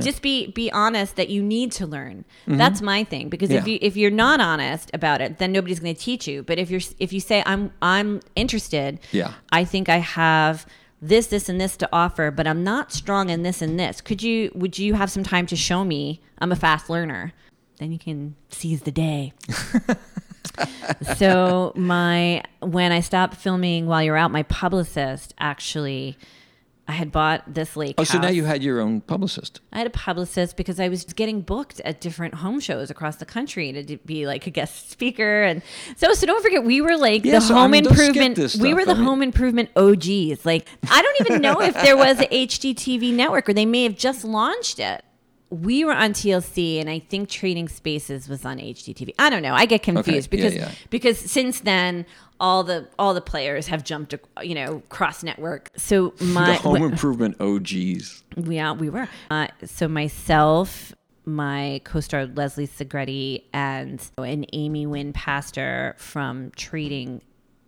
[0.00, 2.24] Just be be honest that you need to learn.
[2.46, 3.68] That's my thing because if Mm-hmm.
[3.68, 6.42] You if you're not honest about it, then nobody's going to teach you.
[6.42, 9.34] But if you're if you say I'm I'm interested, Yeah.
[9.50, 10.66] I think I have
[11.00, 14.00] this this and this to offer, but I'm not strong in this and this.
[14.00, 16.20] Could you would you have some time to show me?
[16.38, 17.32] I'm a fast learner.
[17.78, 19.32] Then you can seize the day.
[21.16, 26.16] so my when I stopped filming while you're out, my publicist actually
[26.88, 29.60] I had bought this lake Oh, so now you had your own publicist.
[29.72, 33.24] I had a publicist because I was getting booked at different home shows across the
[33.24, 35.62] country to be like a guest speaker, and
[35.96, 38.34] so so don't forget we were like Yeah, the so, I home mean, improvement.
[38.36, 40.44] this we were the I mean- home improvement OGs.
[40.44, 43.96] Like I don't even know if there was a HGTV network or they may have
[43.96, 45.04] just launched it.
[45.52, 49.14] We were on TLC, and I think Trading Spaces was on HGTV.
[49.18, 49.52] I don't know.
[49.52, 50.70] I get confused yeah, because yeah.
[50.88, 52.06] because since then
[52.40, 55.70] all the all the players have jumped, you know, cross network.
[55.76, 58.24] So my the home improvement OGs.
[58.36, 59.08] yeah, we were.
[59.30, 60.94] Uh, so myself,
[61.26, 67.20] my co-star Leslie Segrete, and and Amy Wynn Pastor from Trading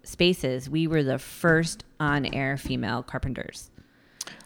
[0.04, 3.70] Spaces, we were the first on-air female carpenters.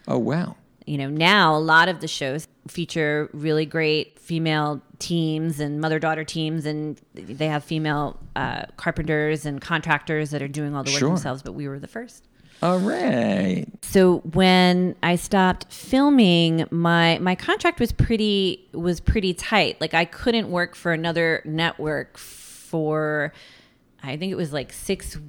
[0.07, 0.55] Oh, wow.
[0.89, 6.23] You know, now a lot of the shows feature really great female teams and mother-daughter
[6.23, 10.99] teams, and they have female uh, carpenters and contractors that are doing all the work
[10.99, 11.09] Sure.
[11.09, 11.43] themselves.
[11.43, 12.25] But we were the first.
[12.63, 13.65] All right.
[13.83, 19.79] So when I stopped filming, my my contract was pretty was pretty tight.
[19.79, 23.31] Like I couldn't work for another network for
[24.03, 25.19] I think it was like 6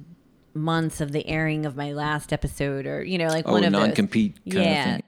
[0.53, 3.71] months of the airing of my last episode or you know like Oh, one of
[3.71, 3.79] those.
[3.81, 4.99] non-compete kind of yeah.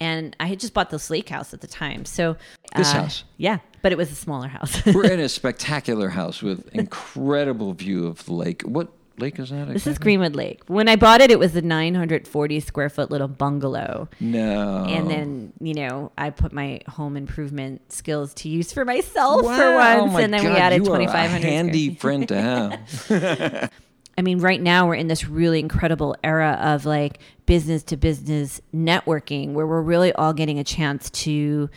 [0.00, 2.04] And I had just bought this lake house at the time.
[2.04, 2.36] So
[2.76, 3.24] This uh, house?
[3.36, 4.84] Yeah, but it was a smaller house.
[4.86, 8.62] We're in a spectacular house with incredible view of the lake.
[8.62, 9.68] What lake is that?
[9.68, 9.98] this is?
[9.98, 10.62] Greenwood Lake.
[10.66, 14.08] When I bought it, it was a 940 square foot little bungalow.
[14.18, 14.84] No.
[14.88, 19.46] And then, you know, I put my home improvement skills to use for myself for
[19.48, 20.12] Wow, once.
[20.14, 21.42] my and then we added you are a 2,500.
[21.48, 23.70] handy friend to have.
[24.16, 28.60] I mean, right now we're in this really incredible era of like business to business
[28.74, 31.68] networking where we're really all getting a chance to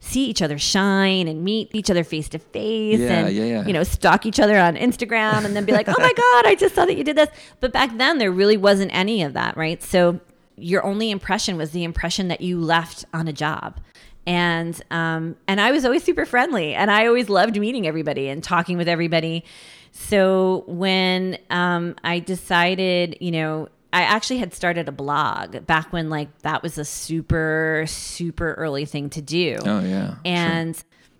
[0.00, 3.66] see each other shine and meet each other face to face and yeah, yeah.
[3.66, 6.54] you know stalk each other on Instagram and then be like, "Oh my god, I
[6.58, 9.56] just saw that you did this." But back then there really wasn't any of that,
[9.56, 9.82] right?
[9.82, 10.20] So
[10.56, 13.80] your only impression was the impression that you left on a job.
[14.26, 18.42] And um, and I was always super friendly, and I always loved meeting everybody and
[18.42, 19.44] talking with everybody.
[19.96, 26.10] So when um, I decided, you know, I actually had started a blog back when
[26.10, 29.56] like that was a super super early thing to do.
[29.64, 30.16] Oh, yeah.
[30.24, 30.76] And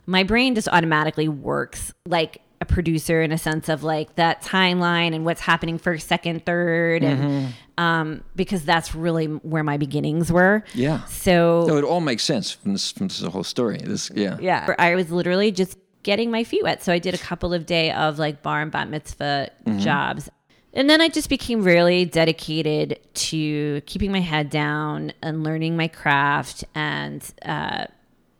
[0.07, 5.15] my brain just automatically works like a producer in a sense of like that timeline
[5.15, 7.51] and what's happening first, second, third, and Mm-hmm.
[7.83, 10.65] um, because that's really where my beginnings were.
[10.75, 11.05] Yeah.
[11.05, 13.79] So No, it all makes sense from this from this whole story.
[13.79, 14.37] This, yeah.
[14.41, 16.85] yeah, I was literally just getting my feet wet.
[16.85, 20.31] So I did a couple of day of like bar and bat mitzvah jobs.
[20.73, 25.88] And then I just became really dedicated to keeping my head down and learning my
[25.88, 27.87] craft and uh,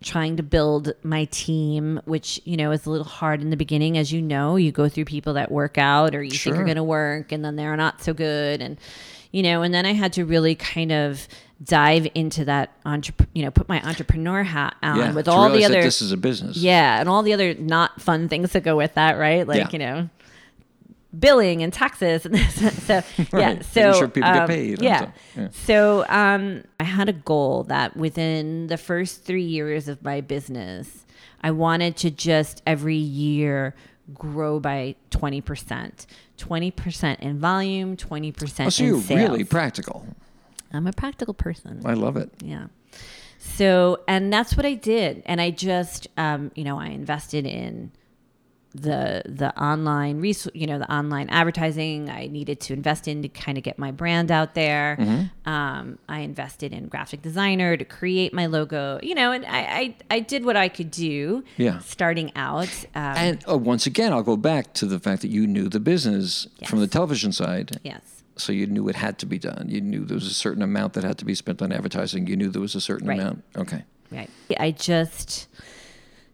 [0.03, 3.96] trying to build my team, which, you know, is a little hard in the beginning.
[3.96, 6.77] As you know, you go through people that work out or you think are going
[6.77, 8.61] to work and then they're not so good.
[8.61, 8.79] And,
[9.31, 11.27] you know, and then I had to really kind of
[11.64, 15.64] dive into that, entrep- you know, put my entrepreneur hat on Yeah, with all the
[15.64, 16.57] other this is a business.
[16.57, 19.46] yeah, and all the other not fun things that go with that, right?
[19.46, 19.68] Like Yeah.
[19.72, 20.09] you know,
[21.18, 22.83] billing and taxes and this.
[22.85, 25.11] so yeah, so sure people get um, paid Yeah.
[25.37, 25.48] Yeah.
[25.53, 31.05] So um, I had a goal that within the first three years of my business,
[31.42, 33.74] I wanted to just every year
[34.12, 36.07] grow by twenty percent.
[36.37, 39.20] 20% in volume, 20% Oh, so in you're sales.
[39.31, 40.05] really practical.
[40.74, 41.80] I'm a practical person.
[41.84, 42.30] I love it.
[42.42, 42.66] Yeah.
[43.38, 45.22] So, and that's what I did.
[45.26, 47.92] And I just, um, you know, I invested in
[48.76, 53.28] the the online res- you know the online advertising I needed to invest in to
[53.28, 54.96] kind of get my brand out there.
[54.98, 55.48] Mm-hmm.
[55.48, 59.96] Um, I invested in graphic designer to create my logo, you know, and I I,
[60.10, 61.44] I did what I could do.
[61.56, 61.78] Yeah.
[61.78, 62.84] starting out.
[62.96, 65.78] Um, And uh, once again, I'll go back to the fact that you knew the
[65.78, 67.78] business from the television side.
[67.84, 68.13] yes.
[68.37, 69.66] So you knew it had to be done.
[69.68, 72.27] You knew there was a certain amount that had to be spent on advertising.
[72.27, 73.18] You knew there was a certain Right.
[73.18, 73.44] amount.
[73.57, 73.85] Okay.
[74.11, 74.31] Right.
[74.59, 75.47] I just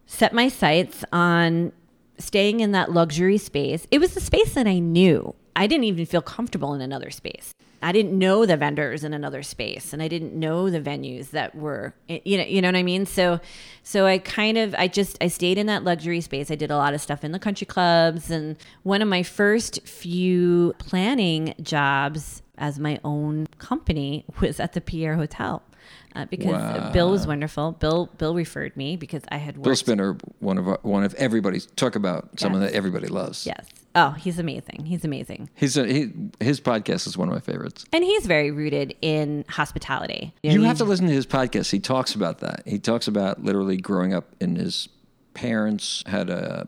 [0.07, 1.71] set my sights on
[2.17, 3.87] staying in that luxury space.
[3.91, 5.35] It was the space that I knew.
[5.55, 7.53] I didn't even feel comfortable in another space.
[7.81, 11.55] I didn't know the vendors in another space and I didn't know the venues that
[11.55, 13.39] were you know you know what I mean so
[13.83, 16.77] so I kind of I just I stayed in that luxury space I did a
[16.77, 22.41] lot of stuff in the country clubs and one of my first few planning jobs
[22.57, 25.63] as my own company was at the Pierre Hotel
[26.15, 26.91] uh, because Wow.
[26.91, 27.71] Bill was wonderful.
[27.71, 29.63] Bill Bill referred me because I had worked.
[29.63, 33.45] Bill Spinner, one of our, one of everybody's talk about someone that everybody loves.
[33.47, 33.65] Yes.
[33.93, 34.85] Oh, he's amazing.
[34.85, 37.85] He's amazing, He's a, he, his podcast is one of my favorites.
[37.91, 40.33] and he's very rooted in hospitality.
[40.43, 41.71] know, You have to listen to his podcast.
[41.71, 42.63] He talks about that.
[42.65, 44.87] He talks about literally growing up in his
[45.33, 46.67] parents had a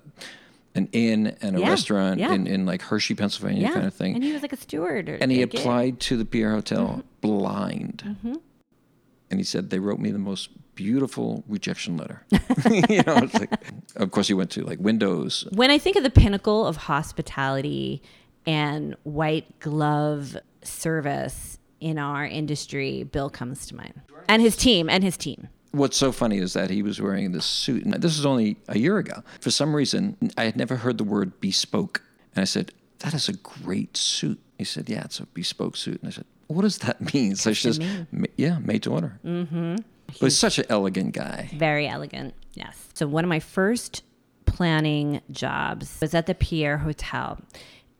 [0.75, 2.33] an inn and a Yeah, restaurant yeah.
[2.33, 4.15] in, in like Hershey, Pennsylvania, yeah, kind of thing.
[4.15, 5.07] and he was like a steward.
[5.07, 7.01] Or and he applied to the Pierre Hotel Mm-hmm.
[7.21, 8.15] blind.
[9.29, 12.25] And he said they wrote me the most beautiful rejection letter.
[12.89, 13.51] you know, like,
[13.95, 15.47] of course, he went to like Windows.
[15.51, 18.01] When I think of the pinnacle of hospitality
[18.45, 25.03] and white glove service in our industry, Bill comes to mind, and his team, and
[25.03, 25.49] his team.
[25.71, 28.77] What's so funny is that he was wearing this suit, and this was only a
[28.77, 29.23] year ago.
[29.41, 32.01] For some reason, I had never heard the word bespoke,
[32.35, 35.99] and I said, "That is a great suit." He said, "Yeah, it's a bespoke suit,"
[36.01, 37.79] and I said, "What does that mean?" So she says,
[38.11, 39.75] "Ma- "Yeah, made to order." Mm-hmm.
[40.19, 41.49] But he's such an elegant guy.
[41.53, 42.33] Very elegant.
[42.53, 42.89] Yes.
[42.93, 44.03] So one of my first
[44.45, 47.39] planning jobs was at the Pierre Hotel.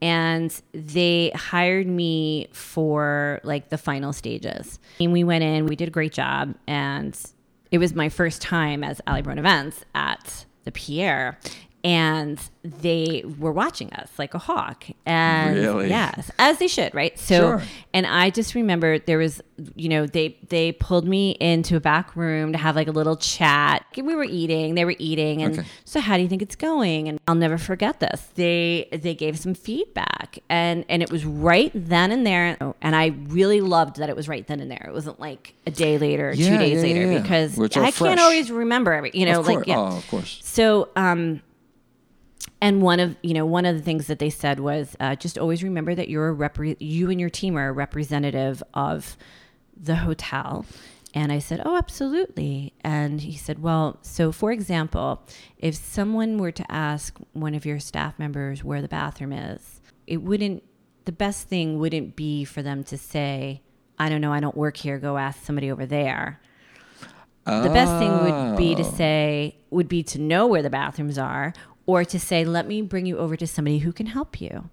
[0.01, 4.79] And they hired me for like the final stages.
[4.99, 6.55] And we went in, we did a great job.
[6.67, 7.17] And
[7.71, 11.39] it was my first time as Ali Brown Events at the Pierre.
[11.83, 14.85] And they were watching us like a hawk.
[15.05, 15.89] And Really?
[15.89, 17.19] yes, as they should, right?
[17.19, 17.61] So Sure.
[17.93, 19.41] and I just remember there was,
[19.75, 23.17] you know, they they pulled me into a back room to have like a little
[23.17, 23.85] chat.
[23.97, 25.67] We were eating, they were eating, and Okay.
[25.83, 27.09] so how do you think it's going?
[27.09, 28.21] And I'll never forget this.
[28.35, 32.57] They they gave some feedback, and and it was right then and there.
[32.81, 34.85] And I really loved that it was right then and there.
[34.87, 37.21] It wasn't like a day later, Yeah, two days yeah, later, yeah.
[37.21, 37.97] because Where I fresh.
[37.97, 39.77] can't always remember every, you know, of like yeah.
[39.79, 40.39] Oh, of course.
[40.43, 41.41] So, um,
[42.61, 45.37] and one of you know one of the things that they said was uh, just
[45.37, 49.17] always remember that you're a repre- you and your team are a representative of
[49.75, 50.65] the hotel.
[51.15, 55.21] And I said, "Oh, absolutely." And he said, "Well, so for example,
[55.57, 60.23] if someone were to ask one of your staff members where the bathroom is, it
[60.23, 60.63] wouldn't.
[61.05, 63.61] The best thing wouldn't be for them to say."
[63.99, 64.33] I don't know.
[64.33, 64.97] I don't work here.
[64.97, 66.41] Go ask somebody over there.
[67.45, 68.77] The best thing would be Oh.
[68.77, 71.53] to say would be to know where the bathrooms are,
[71.85, 74.69] or to say, "Let me bring you over to somebody who can help you."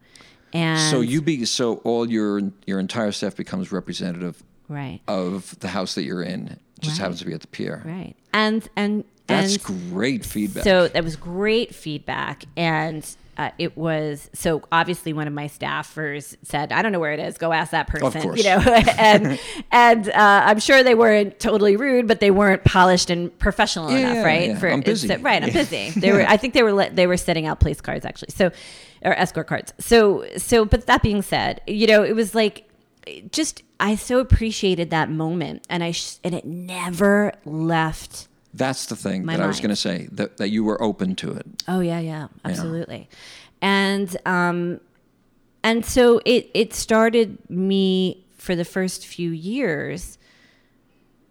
[0.53, 5.69] And So you be so all your your entire staff becomes representative right, of the
[5.69, 6.49] house that you're in.
[6.49, 7.03] It just Right.
[7.03, 7.83] happens to be at the Pierre.
[7.87, 10.65] right, and and That's and great feedback.
[10.65, 13.05] So that was great feedback, and
[13.39, 17.21] uh, it was so obviously one of my staffers said, "I don't know where it
[17.21, 17.39] is.
[17.39, 18.59] Go ask that person." You know,
[18.99, 19.41] and
[19.73, 20.13] and uh,
[20.47, 24.49] I'm sure they weren't totally rude, but they weren't polished and professional Yeah, enough, right?
[24.51, 24.67] yeah.
[24.73, 25.09] I'm busy.
[25.09, 25.91] so- right, I'm busy.
[26.01, 26.23] They were.
[26.27, 26.89] I think they were.
[26.91, 28.31] They were setting out place cards actually.
[28.31, 28.51] So,
[29.03, 29.73] or escort cards.
[29.79, 30.65] So so.
[30.65, 32.69] But that being said, you know, it was like
[33.33, 38.29] just I so appreciated that moment, and I sh- and it never left.
[38.53, 41.15] That's the thing My that I was going to say that, that you were open
[41.17, 41.47] to it.
[41.69, 43.09] Oh yeah, yeah, absolutely.
[43.63, 44.81] And um
[45.63, 50.19] and so it it started me for the first few years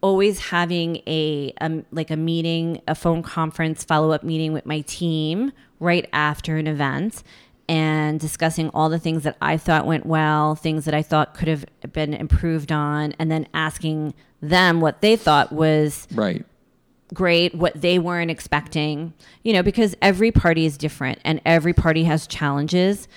[0.01, 5.51] always having a um, like a meeting, a phone conference, follow-up meeting with my team
[5.79, 7.23] right after an event
[7.67, 11.47] and discussing all the things that I thought went well, things that I thought could
[11.47, 16.45] have been improved on and then asking them what they thought was Right.
[17.13, 22.03] Great, what they weren't expecting, you know, because every party is different and every party
[22.03, 23.07] has challenges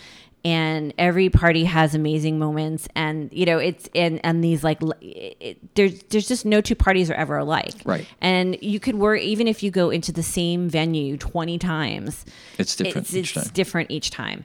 [0.44, 5.36] and every party has amazing moments and you know it's and and these like it,
[5.38, 8.04] it- there's there's just no two parties are ever alike Right.
[8.20, 12.24] and you could work even if you go into the same venue 20 times
[12.58, 13.52] It's different it's, each it's time.
[13.54, 14.44] different each time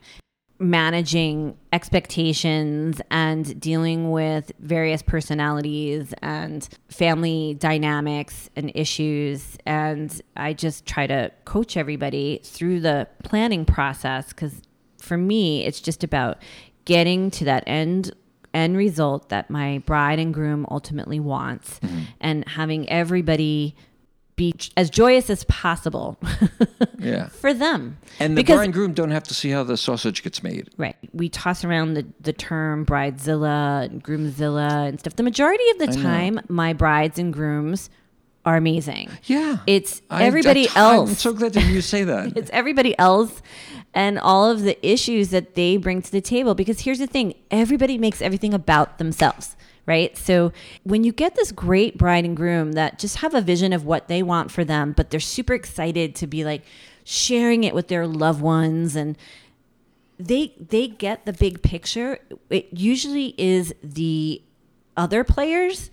[0.60, 9.58] managing expectations and dealing with various personalities and family dynamics and issues.
[9.66, 14.62] And I just try to coach everybody through the planning process because
[15.00, 16.40] for me, it's just about
[16.86, 18.12] getting to that end
[18.54, 22.00] end result that my bride and groom ultimately wants Mm-hmm.
[22.22, 23.76] and having everybody
[24.38, 26.18] be as joyous as possible
[27.00, 27.28] Yeah.
[27.28, 27.98] for them.
[28.20, 30.70] And the Because- bride and groom don't have to see how the sausage gets made.
[30.78, 30.96] Right.
[31.12, 35.16] We toss around the, the term bridezilla and groomzilla and stuff.
[35.18, 36.02] The majority of the know.
[36.04, 37.90] time, my brides and grooms
[38.46, 39.10] are amazing.
[39.26, 39.58] Yeah.
[39.68, 41.20] It's everybody I- I'm else.
[41.20, 42.34] so glad that you say that.
[42.38, 43.42] it's everybody else
[43.94, 46.54] and all of the issues that they bring to the table.
[46.56, 49.57] Because here's the thing everybody makes everything about themselves,
[49.88, 50.16] right?
[50.16, 50.52] So
[50.84, 54.08] when you get this great bride and groom that just have a vision of what
[54.08, 56.62] they want for them, but they're super excited to be like
[57.04, 59.18] sharing it with their loved ones and
[60.20, 62.20] they they get the big picture
[62.50, 64.42] it usually is the
[64.98, 65.90] other players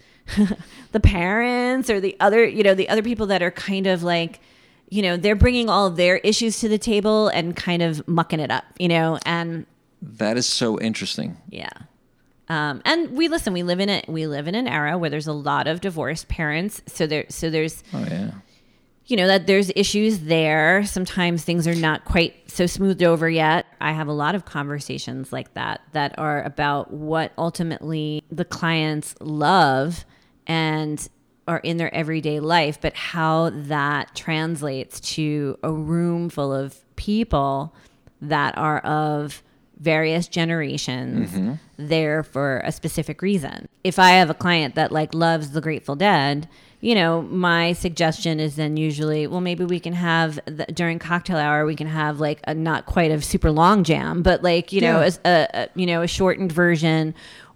[0.92, 4.40] the parents or the other you know the other people that are kind of like
[4.88, 8.50] you know they're bringing all their issues to the table and kind of mucking it
[8.50, 9.66] up you know and
[10.02, 11.36] that is so interesting.
[11.48, 11.70] yeah
[12.48, 15.26] um, and we listen we live in a we live in an era where there's
[15.26, 16.82] a lot of divorced parents.
[16.86, 18.32] So there so there's Oh yeah.
[19.06, 20.84] you know that there's issues there.
[20.84, 23.66] Sometimes things are not quite so smoothed over yet.
[23.80, 29.14] I have a lot of conversations like that that are about what ultimately the clients
[29.20, 30.04] love
[30.46, 31.08] and
[31.46, 37.74] are in their everyday life but how that translates to a room full of people
[38.22, 39.42] that are of
[39.84, 41.54] various generations mm-hmm.
[41.76, 43.68] there for a specific reason.
[43.84, 46.48] If I have a client that like loves the Grateful Dead,
[46.80, 51.38] you know, my suggestion is then usually, well, maybe we can have the, during cocktail
[51.38, 54.80] hour, we can have like a not quite a super long jam, but like you
[54.80, 55.10] know, Yeah.
[55.24, 57.14] a, a, a you know a shortened version.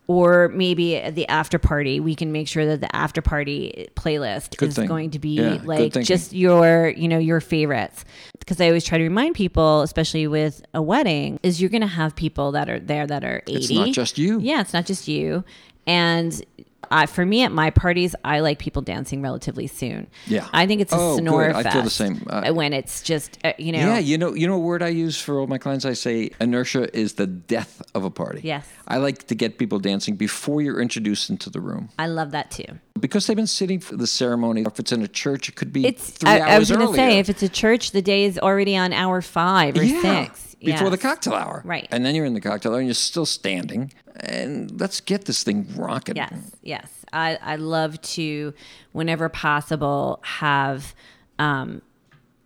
[0.08, 4.56] Or maybe at the after party, we can make sure that the after party playlist
[4.56, 4.88] Good is thing.
[4.88, 8.04] going to be Yeah, like just your you know your favorites
[8.38, 11.86] because i always try to remind people especially with a wedding is you're going to
[11.86, 14.40] have people that are there that are 80 It's not just you.
[14.40, 15.44] yeah it's not just you
[15.86, 16.42] and
[16.90, 20.48] I, for me at my parties i like people dancing relatively soon Yeah.
[20.52, 21.22] i think it's a Oh, good.
[21.24, 22.26] snore I feel the same.
[22.28, 24.88] Uh, when it's just uh, you know Yeah, you know, you know a word I
[24.88, 25.84] use for all my clients.
[25.84, 28.40] I say inertia is the death of a party.
[28.42, 28.66] Yes.
[28.86, 32.50] I like to get people dancing before you're introduced into the room i love that
[32.50, 34.62] too because they've been sitting for the ceremony.
[34.62, 36.86] If it's in a church, it could be it's three I, hours I was going
[36.88, 40.24] to say if it's a church the day is already on hour five or yeah,
[40.24, 41.88] six before the cocktail hour, Right.
[41.90, 43.92] And then you're in the cocktail hour and you're still standing.
[44.20, 46.16] And let's get this thing rocking.
[46.16, 46.32] Yes,
[46.62, 46.88] yes.
[47.12, 48.52] I, I love to,
[48.92, 50.94] whenever possible, have,
[51.38, 51.82] um,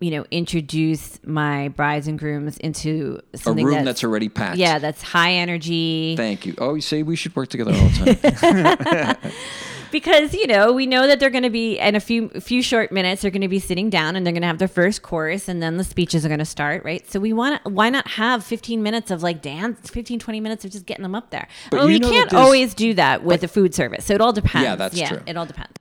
[0.00, 4.58] you know, introduce my brides and grooms into A something room that's, that's already packed.
[4.58, 6.14] yeah, that's high energy.
[6.16, 6.54] Thank you.
[6.58, 9.32] Oh, you say we should work together all the time.
[9.92, 12.90] because you know we know that they're going to be in a few few short
[12.90, 15.48] minutes they're going to be sitting down and they're going to have their first course
[15.48, 17.08] and then the speeches are going to start right?
[17.10, 20.72] So we want why not have 15 minutes of like dance 15 20 minutes of
[20.72, 21.46] just getting them up there?
[21.70, 24.32] But well, you we can't always do that with the food service so it all
[24.32, 24.64] depends.
[24.64, 25.20] Yeah, that's true.
[25.26, 25.72] it all depends.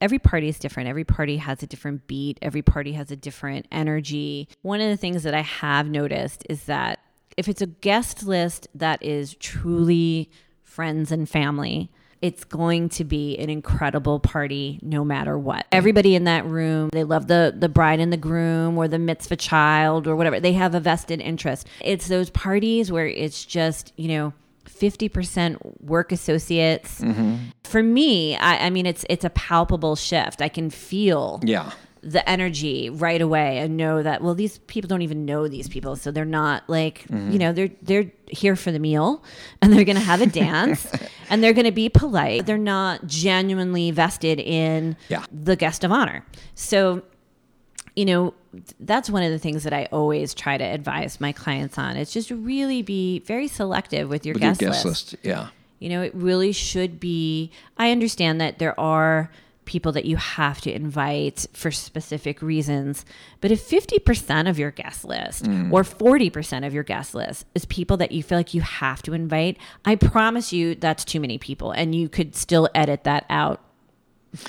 [0.00, 0.88] Every party is different.
[0.88, 2.38] Every party has a different beat.
[2.40, 4.48] Every party has a different energy.
[4.62, 7.00] One of the things that i have noticed is that
[7.36, 10.30] if it's a guest list that is truly
[10.62, 11.90] friends and family
[12.20, 15.66] it's going to be an incredible party no matter what.
[15.70, 19.36] Everybody in that room, they love the the bride and the groom or the mitzvah
[19.36, 20.40] child or whatever.
[20.40, 21.68] They have a vested interest.
[21.80, 24.32] It's those parties where it's just, you know,
[24.66, 27.00] 50% work associates.
[27.00, 27.36] Mm-hmm.
[27.64, 30.40] For me, I, I mean it's it's a palpable shift.
[30.42, 31.72] I can feel yeah.
[32.02, 35.96] The energy right away and know that well these people don't even know these people
[35.96, 37.30] so they're not like Mm-hmm.
[37.32, 39.22] you know they're they're here for the meal
[39.62, 40.86] and they're going to have a dance
[41.30, 45.24] and they're going to be polite they're not genuinely vested in Yeah.
[45.32, 46.24] the guest of honor
[46.54, 47.02] so
[47.96, 48.34] you know
[48.80, 51.96] that's one of the things that I always try to advise my clients on.
[51.96, 55.12] It's just really be very selective with your With guest, your guest list.
[55.12, 55.24] list.
[55.24, 55.48] Yeah.
[55.80, 57.50] You know, it really should be.
[57.76, 59.30] I understand that there are
[59.68, 63.04] people that you have to invite for specific reasons,
[63.42, 67.98] but if 50% of your guest list or 40% of your guest list is people
[67.98, 71.70] that you feel like you have to invite, I promise you that's too many people
[71.70, 73.60] and you could still edit that out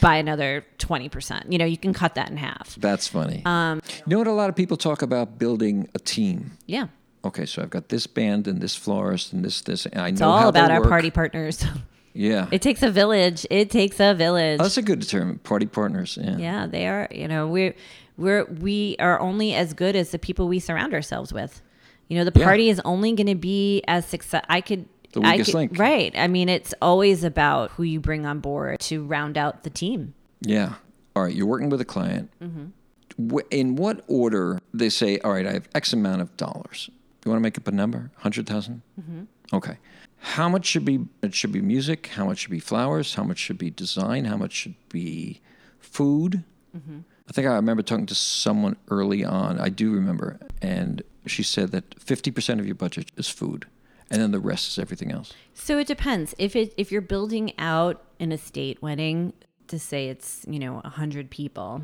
[0.02, 1.52] by another 20%.
[1.52, 2.76] You know, you can cut that in half.
[2.76, 3.42] That's funny.
[3.46, 4.28] Um, you know what?
[4.28, 6.52] A lot of people talk about building a team.
[6.66, 6.88] Yeah.
[7.26, 9.86] Okay, so I've got this band and this florist and this this.
[9.86, 11.66] And I It's know all about our party partners.
[12.14, 13.46] Yeah, It takes a village.
[13.50, 14.60] It takes a village.
[14.60, 15.40] Oh, that's a good term.
[15.40, 16.18] Party partners.
[16.22, 16.38] Yeah.
[16.38, 17.08] Yeah, they are.
[17.12, 17.76] You know, we're
[18.18, 21.62] we're we are only as good as the people we surround ourselves with.
[22.08, 22.46] You know, the Yeah.
[22.46, 24.44] party is only going to be as success.
[24.50, 24.86] I could.
[25.14, 25.78] The I weakest could- link.
[25.80, 26.14] Right.
[26.18, 30.14] I mean, it's always about who you bring on board to round out the team.
[30.42, 30.74] Yeah.
[31.16, 31.34] All right.
[31.36, 32.32] You're working with a client.
[32.42, 33.36] Mm-hmm.
[33.38, 36.90] Wh- In what order they say, all right, I have X amount of dollars.
[37.26, 38.12] You want to make up a number?
[38.16, 38.82] 100,000?
[39.00, 39.56] Mm-hmm.
[39.56, 39.78] Okay.
[40.20, 43.38] How much should be it should be music, how much should be flowers, how much
[43.38, 45.42] should be design, how much should be
[45.80, 46.44] food?
[46.76, 47.00] Mm-hmm.
[47.28, 49.60] I think I remember talking to someone early on.
[49.60, 53.68] I do remember and she said that 50% of your budget is food
[54.10, 55.34] and then the rest is everything else.
[55.54, 56.34] So it depends.
[56.38, 59.34] If it if you're building out an estate wedding
[59.68, 61.84] to say it's, you know, 100 people,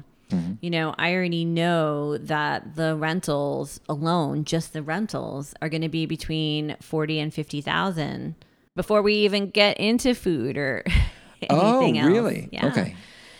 [0.61, 5.89] you know, I already know that the rentals alone, just the rentals are going to
[5.89, 8.35] be between 40 and 50,000
[8.75, 10.83] before we even get into food or
[11.41, 12.11] anything oh, else.
[12.11, 12.49] really?
[12.51, 12.67] Yeah.
[12.67, 12.95] Okay.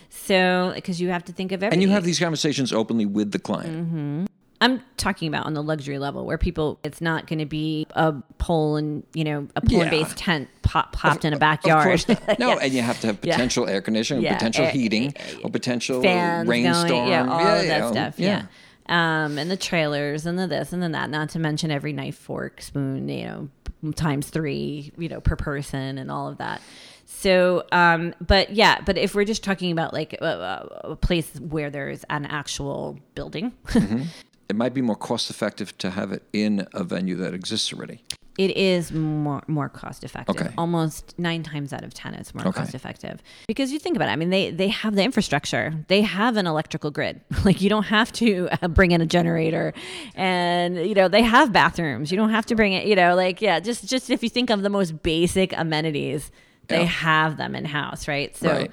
[0.09, 1.81] So, because you have to think of everything.
[1.81, 3.87] And you have these conversations openly with the client.
[3.87, 4.25] Mm-hmm.
[4.61, 8.13] I'm talking about on the luxury level where people, it's not going to be a
[8.37, 9.89] pole and, you know, a pole Yeah.
[9.89, 12.05] base tent pop, popped in a Of backyard.
[12.39, 12.57] No, Yeah.
[12.61, 13.33] and you have to have Yeah.
[13.35, 16.87] potential air conditioning, Yeah, potential air- heating, or potential fans rainstorm.
[16.89, 18.13] going, yeah, all of that yeah, stuff.
[18.19, 18.43] Yeah.
[18.87, 22.15] Um, and the trailers and the this and then that, not to mention every knife,
[22.17, 26.61] fork, spoon, you know, times three, you know, per person and all of that.
[27.07, 31.69] So, um, but yeah, but if we're just talking about like a, a place where
[31.69, 33.53] there's an actual building,
[34.49, 38.01] It might be more cost effective to have it in a venue that exists already.
[38.37, 40.35] it is more more cost effective.
[40.35, 40.49] Okay.
[40.57, 42.59] Almost nine times out of ten, it's more Okay.
[42.59, 44.11] cost effective because you think about it.
[44.11, 45.73] I mean, they they have the infrastructure.
[45.87, 47.21] They have an electrical grid.
[47.45, 49.73] Like you don't have to uh, bring in a generator,
[50.15, 52.11] and you know they have bathrooms.
[52.11, 52.85] You don't have to bring it.
[52.87, 56.29] You know, like yeah, just just if you think of the most basic amenities,
[56.67, 56.85] they Yeah.
[56.85, 58.35] have them in house, right?
[58.35, 58.71] So Right.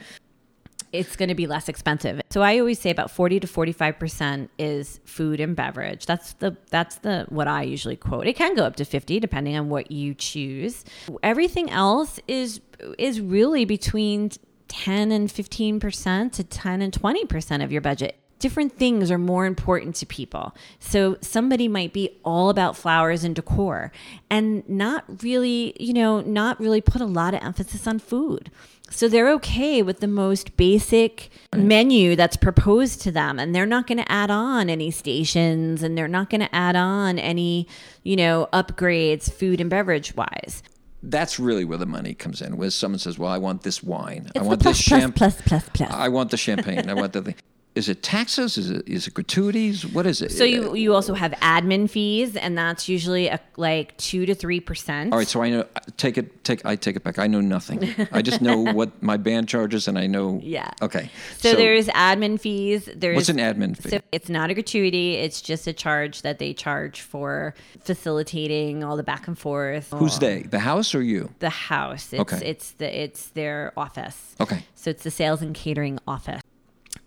[0.93, 2.20] It's going to be less expensive.
[2.30, 6.07] So I always say about 40 to 45% is food and beverage.
[6.07, 8.26] That's the that's the what I usually quote.
[8.26, 10.84] It can go up to 50 depending on what you choose.
[11.22, 12.61] Everything else is
[12.99, 14.30] is really between
[14.68, 18.22] 10 and 15% to 10 and 20% of your budget.
[18.43, 20.53] Different things are more important to people.
[20.80, 23.93] So somebody might be all about flowers and decor
[24.28, 28.51] and not really, you know, not really put a lot of emphasis on food.
[28.90, 33.86] So they're okay with the most basic menu that's proposed to them and they're not
[33.86, 37.68] going to add on any stations and they're not going to add on any,
[38.03, 40.64] you know, upgrades food and beverage wise.
[41.05, 42.57] That's really where the money comes in.
[42.57, 44.30] Where someone says, "Well, I want this wine.
[44.36, 45.12] I want the this plus, plus, champagne.
[45.12, 45.90] plus, plus, plus.
[45.90, 46.88] I want the champagne.
[46.90, 47.34] I want the thing."
[47.75, 48.59] Is it taxes?
[48.59, 49.87] Is it is it gratuities?
[49.87, 50.31] What is it?
[50.31, 54.61] So you you also have admin fees, and that's usually a, like two to three
[54.61, 55.12] percent.
[55.12, 55.64] All right, so I know.
[55.97, 56.45] Take it.
[56.45, 56.66] Take.
[56.66, 57.18] I take it back.
[57.18, 57.95] I know nothing.
[58.12, 60.39] I just know what my band charges, and I know.
[60.43, 60.70] Yeah.
[60.83, 61.11] Okay.
[61.39, 62.91] So, there's admin fees.
[62.95, 63.89] There's what's an admin fee?
[63.89, 65.14] So it's not a gratuity.
[65.14, 69.91] It's just a charge that they charge for facilitating all the back and forth.
[69.95, 70.43] Who's they?
[70.43, 71.31] The house or you?
[71.39, 72.12] The house.
[72.12, 72.47] It's, Okay.
[72.47, 74.37] It's the it's their office.
[74.41, 74.64] Okay.
[74.75, 76.41] So it's the sales and catering office.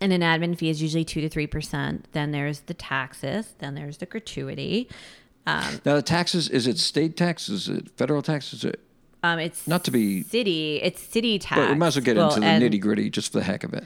[0.00, 2.06] And an admin fee is usually two to three percent.
[2.12, 3.54] Then there's the taxes.
[3.58, 4.88] Then there's the gratuity.
[5.46, 6.48] Now the taxes.
[6.48, 7.48] Is it state tax?
[7.48, 8.52] Is it federal tax?
[8.52, 8.80] Is it?
[9.22, 10.80] Um, it's Not to be- city.
[10.82, 11.60] It's city tax.
[11.60, 13.64] But we might as well get Well, into the nitty gritty just for the heck
[13.64, 13.84] of it.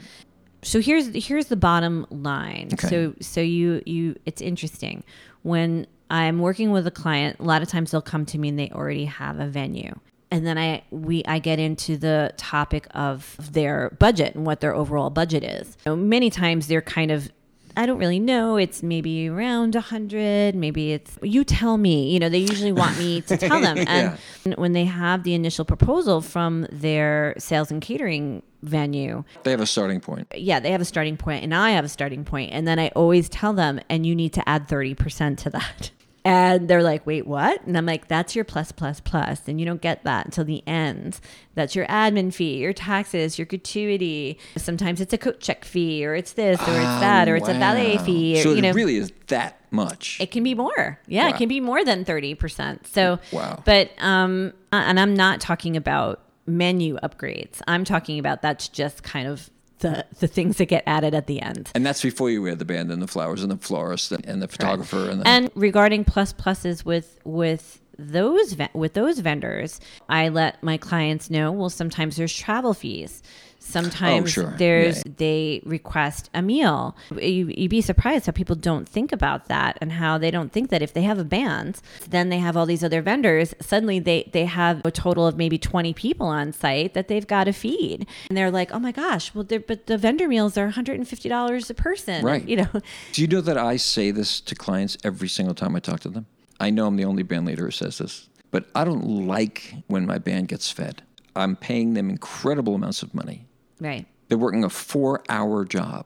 [0.63, 2.69] so here's here's the bottom line.
[2.73, 2.87] Okay.
[2.89, 5.03] So so you you it's interesting
[5.43, 7.37] when I'm working with a client.
[7.39, 9.95] A lot of times they'll come to me and they already have a venue,
[10.31, 14.73] and then I we I get into the topic of their budget and what their
[14.73, 15.77] overall budget is.
[15.83, 17.31] So many times they're kind of
[17.77, 18.57] I don't really know.
[18.57, 20.55] It's maybe around a hundred.
[20.55, 22.11] Maybe it's you tell me.
[22.11, 23.77] You know, they usually want me to tell them.
[24.43, 29.61] And when they have the initial proposal from their sales and catering venue, They have
[29.61, 30.27] a starting point.
[30.35, 32.51] yeah, they have a starting point and I have a starting point.
[32.51, 35.91] And then I always tell them, and you need to add 30% to that.
[36.23, 37.63] And they're like, wait, what?
[37.65, 39.47] And I'm like, that's your plus, plus, plus.
[39.47, 41.19] And you don't get that until the end.
[41.55, 44.37] That's your admin fee, your taxes, your gratuity.
[44.55, 47.53] Sometimes it's a coat check fee, or it's this, or it's that, or it's a
[47.55, 48.39] valet fee.
[48.39, 50.19] Or, So you it know, really is that much.
[50.21, 50.99] it can be more.
[51.07, 51.29] Yeah, Wow.
[51.33, 52.85] it can be more than 30%.
[52.85, 53.63] So, Wow.
[53.65, 57.61] but, um, and I'm not talking about menu upgrades.
[57.67, 59.49] I'm talking about that's just kind of
[59.81, 61.71] the, the things that get added at the end.
[61.75, 64.47] and that's before you wear the band and the flowers and the florist and the
[64.47, 65.27] photographer and the.
[65.27, 69.79] And regarding plus pluses with, with, those with those vendors,
[70.09, 71.51] I let my clients know.
[71.51, 73.21] Well, sometimes there's travel fees.
[73.63, 74.55] Sometimes Oh, sure.
[74.57, 75.11] there's Yeah.
[75.17, 76.97] they request a meal.
[77.11, 80.71] You, you'd be surprised how people don't think about that and how they don't think
[80.71, 81.79] that if they have a band,
[82.09, 83.53] then they have all these other vendors.
[83.61, 87.43] Suddenly they they have a total of maybe 20 people on site that they've got
[87.43, 91.29] to feed, and they're like, oh my gosh, well, but the vendor meals are 150
[91.29, 92.43] dollars a person, Right.
[92.47, 92.69] You know,
[93.13, 96.09] Do you know that I say this to clients every single time I talk to
[96.09, 96.25] them?
[96.61, 100.05] I know I'm the only band leader who says this, but I don't like when
[100.05, 101.01] my band gets fed.
[101.35, 103.47] I'm paying them incredible amounts of money.
[103.79, 104.05] Right.
[104.27, 106.05] They're working a four hour job.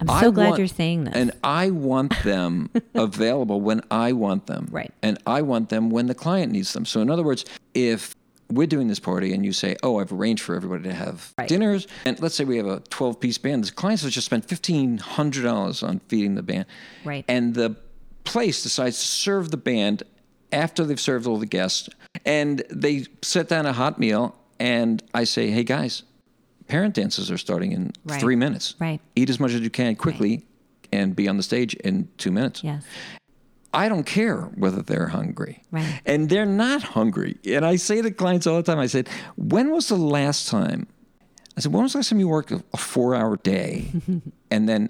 [0.00, 1.14] I'm I so glad want- you're saying this.
[1.14, 4.68] And I want them available when I want them.
[4.70, 4.92] Right.
[5.02, 6.86] And I want them when the client needs them.
[6.86, 7.44] So, in other words,
[7.74, 8.14] if
[8.50, 11.46] we're doing this party and you say, Oh, I've arranged for everybody to have Right.
[11.48, 14.46] dinners, and let's say we have a 12 piece band, the clients have just spent
[14.48, 16.64] $1,500 on feeding the band.
[17.04, 17.26] Right.
[17.28, 17.76] And the
[18.28, 20.02] place decides to serve the band
[20.52, 21.88] after they've served all the guests.
[22.24, 26.02] And they set down a hot meal, and I say, Hey, guys,
[26.66, 28.20] parent dances are starting in Right.
[28.20, 28.74] three minutes.
[28.78, 29.00] Right.
[29.16, 30.44] Eat as much as you can quickly
[30.92, 32.62] and be on the stage in two minutes.
[32.64, 32.84] yes.
[33.74, 35.62] I don't care whether they're hungry.
[35.70, 36.00] Right.
[36.06, 37.36] And they're not hungry.
[37.44, 40.86] And I say to clients all the time, I said, when was the last time?
[41.54, 43.88] I said, when was the last time you worked a, a four hour day?
[44.50, 44.88] and then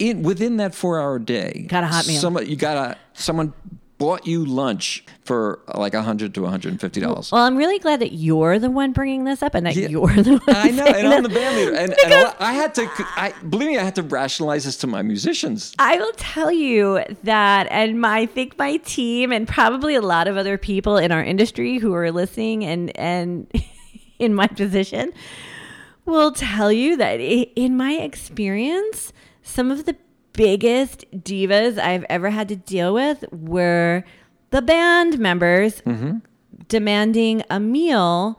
[0.00, 2.20] in within that four hour day, Got a hot meal.
[2.20, 3.52] Someone, you got a, someone
[3.98, 7.30] bought you lunch for like a hundred to $150.
[7.32, 9.88] Well, I'm really glad that you're the one bringing this up and that Yeah.
[9.88, 10.56] you're the one.
[10.56, 12.88] I know, and I'm the band leader, and, and lot- I had to.
[13.16, 15.74] I believe me, I had to rationalize this to my musicians.
[15.78, 20.28] I will tell you that, and my, I think my team, and probably a lot
[20.28, 23.52] of other people in our industry who are listening and and
[24.18, 25.12] in my position,
[26.06, 29.12] will tell you that in my experience,
[29.50, 29.96] some of the
[30.32, 34.04] biggest divas I've ever had to deal with were
[34.50, 36.18] the band members mm-hmm.
[36.68, 38.38] demanding a meal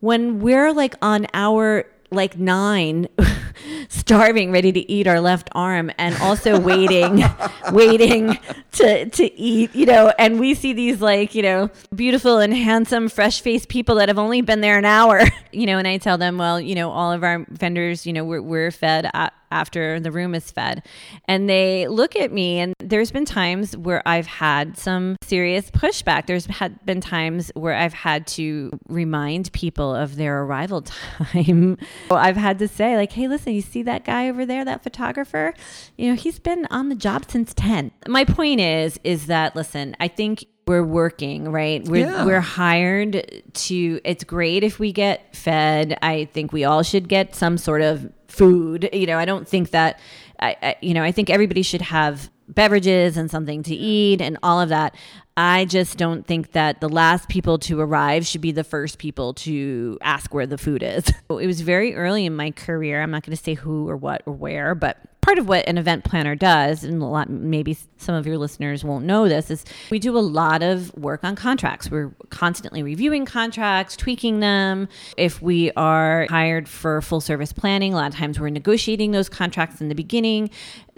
[0.00, 3.08] when we're like on our like nine
[3.88, 7.22] starving ready to eat our left arm and also waiting
[7.70, 8.36] waiting
[8.72, 13.08] to to eat you know and we see these like you know beautiful and handsome
[13.08, 15.20] fresh faced people that have only been there an hour
[15.52, 18.24] you know and i tell them well you know all of our vendors you know
[18.24, 20.82] we're, we're fed a- after the room is fed.
[21.26, 26.26] And they look at me and there's been times where i've had some serious pushback.
[26.26, 30.82] There's had been times where i've had to remind people of their arrival
[31.22, 31.78] time.
[32.10, 35.54] I've had to say like hey listen you see that guy over there that photographer?
[35.96, 39.96] You know he's been on the job since 10 my point is is that listen
[40.00, 41.82] i think we're working right?
[41.88, 42.24] We're, Yeah.
[42.24, 45.98] we're hired to it's great if we get fed.
[46.00, 49.70] I think we all should get some sort of food you know i don't think
[49.70, 49.98] that
[50.38, 53.78] I, I you know i think everybody should have beverages and something to mm.
[53.78, 54.94] eat and all of that.
[55.36, 59.32] I just don't think that the last people to arrive should be the first people
[59.34, 61.04] to ask where the food is.
[61.30, 63.00] It was very early in my career.
[63.00, 65.76] I'm not going to say who or what or where but part of what an
[65.78, 69.64] event planner does and a lot maybe some of your listeners won't know this is
[69.90, 71.90] we do a lot of work on contracts.
[71.90, 74.88] We're constantly reviewing contracts tweaking them.
[75.16, 79.28] If we are hired for full service planning a lot of times we're negotiating those
[79.28, 80.50] contracts in the beginning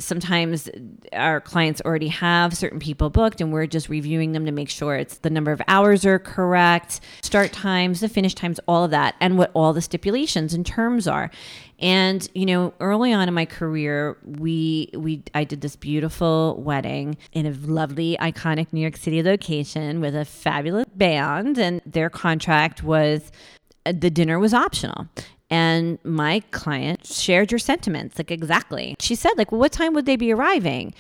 [0.05, 0.69] sometimes
[1.13, 4.97] our clients already have certain people booked and we're just reviewing them to make sure
[4.97, 9.15] it's the number of hours are correct start times the finish times all of that
[9.21, 11.31] and what all the stipulations and terms are
[11.83, 17.17] and you know, early on in my career, we we I did this beautiful wedding
[17.33, 22.85] in a lovely, iconic New York City location with a fabulous band, and their contract
[22.85, 23.33] was
[23.85, 25.09] uh, the dinner was optional.
[25.53, 28.97] And my client shared your sentiments, like exactly.
[29.01, 30.95] She said, like, well, what time would they be arriving?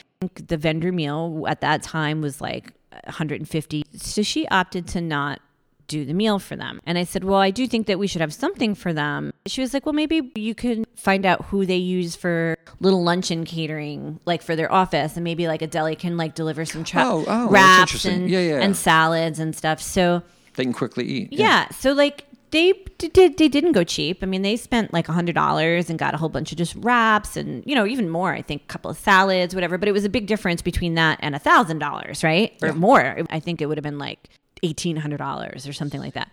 [0.47, 2.73] The vendor meal at that time was like
[3.05, 3.85] 150.
[3.97, 5.41] So she opted to not
[5.89, 6.81] do the meal for them.
[6.87, 9.33] And I said, Well, I do think that we should have something for them.
[9.47, 13.45] She was like, Well, maybe you could find out who they use for little luncheon
[13.45, 17.03] catering, like for their office, and maybe like a deli can like deliver some tra-
[17.05, 18.61] Oh, oh, wraps and, Yeah, yeah.
[18.61, 19.83] and salads and stuff.
[19.83, 20.23] So
[20.55, 21.33] They can quickly eat.
[21.33, 24.23] yeah, so like they did they didn't go cheap.
[24.23, 26.75] I mean, they spent like a hundred dollars and got a whole bunch of just
[26.77, 28.33] wraps and you know even more.
[28.33, 29.79] I think a couple of salads, whatever.
[29.79, 33.23] But it was a big difference between that and a thousand dollars, right, or more.
[33.31, 34.29] I think it would have been like
[34.63, 36.31] eighteen hundred dollars or something like that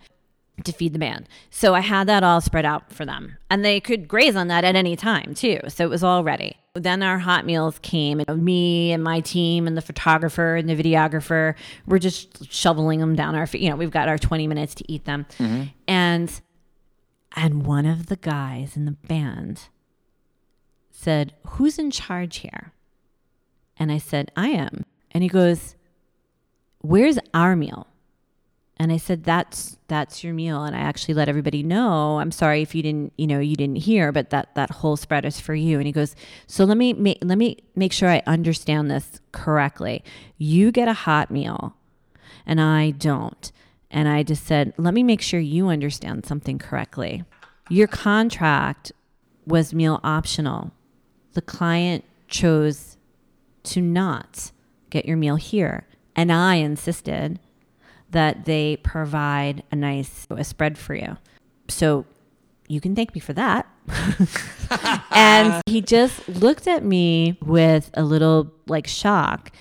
[0.64, 1.26] to feed the band.
[1.50, 4.62] So I had that all spread out for them, and they could graze on that
[4.62, 5.58] at any time too.
[5.68, 6.59] So it was all ready.
[6.74, 10.76] Then our hot meals came, and me and my team and the photographer and the
[10.76, 13.46] videographer were just shoveling them down our.
[13.46, 13.60] feet.
[13.60, 15.64] You know, we've got our twenty minutes to eat them, mm-hmm.
[15.88, 16.40] and
[17.34, 19.68] and one of the guys in the band
[20.92, 22.72] said, "Who's in charge here?"
[23.76, 25.74] And I said, "I am." And he goes,
[26.82, 27.88] "Where's our meal?"
[28.80, 32.18] And I said, "That's that's your meal." And I actually let everybody know.
[32.18, 35.26] I'm sorry if you didn't, you know, you didn't hear, but that that whole spread
[35.26, 35.76] is for you.
[35.76, 36.16] And he goes,
[36.46, 40.02] "So let me let me make sure I understand this correctly.
[40.38, 41.76] You get a hot meal,
[42.46, 43.52] and I don't."
[43.90, 47.24] And I just said, "Let me make sure you understand something correctly.
[47.68, 48.92] Your contract
[49.46, 50.72] was meal optional.
[51.34, 52.96] The client chose
[53.64, 54.52] to not
[54.88, 55.86] get your meal here.
[56.16, 57.40] And I insisted
[58.10, 61.16] that they provide a nice a spread for you.
[61.68, 62.06] So
[62.68, 63.66] you can thank me for that.
[65.10, 69.52] and he just looked at me with a little like shock.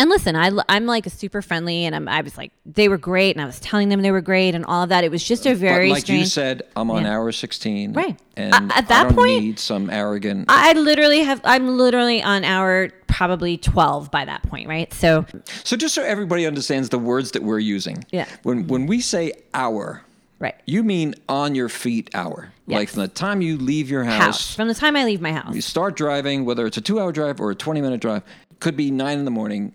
[0.00, 2.98] And listen, I, I'm like a super friendly, and I'm, I was like, they were
[2.98, 5.02] great, and I was telling them they were great, and all of that.
[5.02, 6.20] It was just a very but like strange.
[6.20, 7.14] you said, I'm on Yeah.
[7.16, 7.94] hour 16.
[7.94, 8.16] Right.
[8.36, 10.44] And Uh, at that I don't point- need some arrogant.
[10.48, 11.40] I literally have.
[11.42, 14.94] I'm literally on hour probably 12 by that point, right?
[14.94, 15.26] So
[15.64, 18.04] so just so everybody understands the words that we're using.
[18.12, 18.26] Yeah.
[18.44, 20.02] When when we say hour,
[20.38, 22.52] right, you mean on your feet hour.
[22.68, 25.32] Like from the time you leave your house house, from the time I leave my
[25.32, 25.52] house.
[25.56, 28.22] you start driving, whether it's a two hour drive or a 20 minute drive,
[28.60, 29.72] could be nine in the morning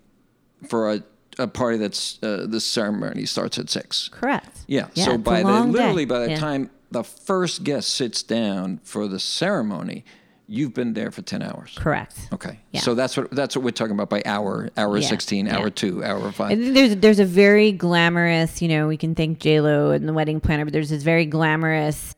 [0.67, 1.03] for a,
[1.39, 4.09] a party that's uh, the ceremony starts at six.
[4.09, 4.59] Correct.
[4.67, 4.87] Yeah.
[4.93, 5.79] Yeah, so by the long day.
[5.79, 6.37] literally by the Yeah.
[6.39, 10.05] time the first guest sits down for the ceremony,
[10.47, 11.73] you've been there for 10 hours.
[11.75, 12.29] Correct.
[12.31, 12.59] Okay.
[12.71, 12.81] Yeah.
[12.81, 15.57] So that's what that's what we're talking about by hour, hour Yeah, 16, yeah.
[15.57, 16.51] hour 2, hour 5.
[16.51, 20.07] I think there's there's a very glamorous, you know, we can thank J Lo and
[20.07, 22.13] the wedding planner, but there's this very glamorous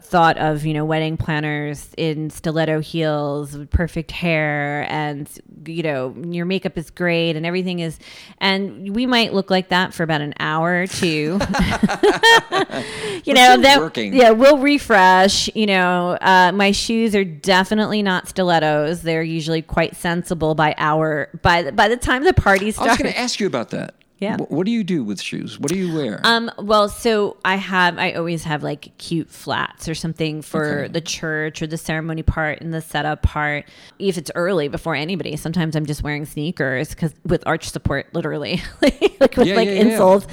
[0.00, 5.28] thought of you know wedding planners in stiletto heels, with perfect hair, and
[5.66, 7.98] you know your makeup is great and everything is,
[8.38, 11.38] and we might look like that for about an hour or two.
[13.24, 14.14] you know, then working.
[14.14, 15.48] yeah, we'll refresh.
[15.54, 19.02] You know, uh, my shoes are definitely not stilettos.
[19.02, 21.30] They're usually quite sensible by hour.
[21.42, 22.88] By the, by the time the party starts.
[22.88, 23.94] I was going to ask you about that.
[24.20, 24.36] Yeah.
[24.36, 25.60] Wh- What do you do with shoes?
[25.60, 26.20] What do you wear?
[26.24, 30.92] Um, well, so I have, I always have like cute flats or something for Okay.
[30.92, 33.66] the church or the ceremony part and the setup part.
[34.00, 38.60] If it's early before anybody, sometimes I'm just wearing sneakers because with arch support, literally,
[38.82, 39.84] like with Yeah, like yeah, yeah.
[39.84, 40.26] insoles.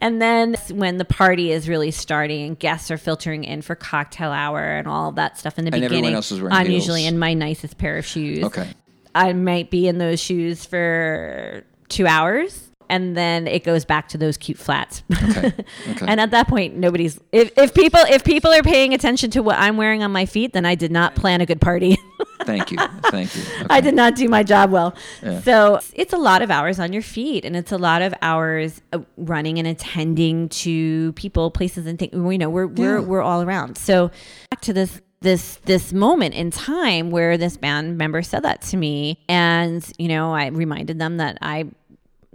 [0.00, 4.30] And then when the party is really starting and guests are filtering in for cocktail
[4.32, 7.18] hour and all that stuff in the And beginning, else is wearing I'm usually in
[7.18, 8.44] my nicest pair of shoes.
[8.44, 8.68] okay.
[9.14, 12.65] I might be in those shoes for two hours.
[12.88, 15.02] And then it goes back to those cute flats.
[15.30, 15.52] Okay.
[15.90, 16.06] Okay.
[16.08, 19.56] and at that point, nobody's if, if people if people are paying attention to what
[19.58, 21.96] I'm wearing on my feet, then I did not plan a good party.
[22.42, 22.78] Thank you.
[23.10, 23.42] Thank you.
[23.56, 23.66] Okay.
[23.70, 24.94] I did not do my job well.
[25.22, 25.40] Yeah.
[25.40, 28.80] So it's a lot of hours on your feet, and it's a lot of hours
[28.92, 32.12] uh, running and attending to people, places, and things.
[32.12, 33.04] You know, we're we're Yeah.
[33.04, 33.78] we're all around.
[33.78, 34.10] So
[34.50, 38.76] back to this this this moment in time where this band member said that to
[38.76, 41.64] me, and you know, I reminded them that I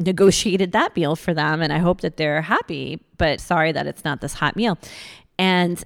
[0.02, 3.04] negotiated that meal for them, and I hope that they're happy.
[3.18, 4.78] But sorry that it's not this hot meal,
[5.38, 5.84] and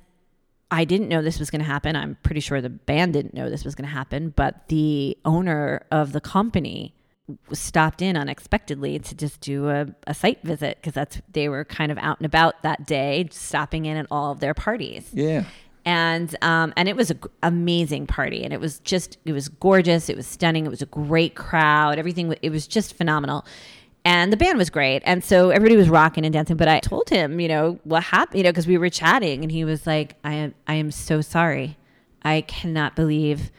[0.72, 1.96] I didn't know this was going to happen.
[1.96, 5.86] I'm pretty sure the band didn't know this was going to happen, but the owner
[5.92, 6.96] of the company
[7.54, 11.92] stopped in unexpectedly to just do a, a site visit because that's they were kind
[11.92, 15.44] of out and about that day, stopping in at all of their parties yeah.
[15.86, 20.08] and um, and it was an amazing party and it was just it was gorgeous
[20.08, 23.44] it was stunning it was a great crowd everything it was just phenomenal
[24.06, 25.02] and the band was great.
[25.06, 26.56] And so everybody was rocking and dancing.
[26.56, 29.52] But i told him you know what happened you know because we were chatting and
[29.52, 31.78] he was like i am i am so sorry.
[32.24, 33.52] I cannot believe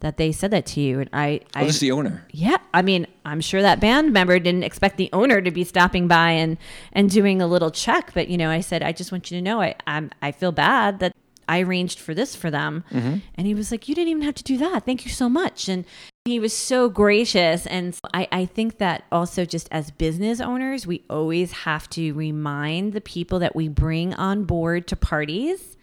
[0.00, 1.00] that they said that to you.
[1.00, 2.24] And i Oh, i is the owner.
[2.32, 6.08] yeah, I mean, I'm sure that band member didn't expect the owner to be stopping
[6.08, 6.56] by and
[6.92, 9.42] and doing a little check, but you know, I said, I just want you to
[9.42, 11.12] know, I I'm, I feel bad that
[11.50, 13.16] I arranged for this for them, mm-hmm.
[13.34, 14.84] and he was like, you didn't even have to do that.
[14.86, 15.84] Thank you so much, and
[16.24, 21.02] he was so gracious, and I I think that also just as business owners, we
[21.10, 25.76] always have to remind the people that we bring on board to parties.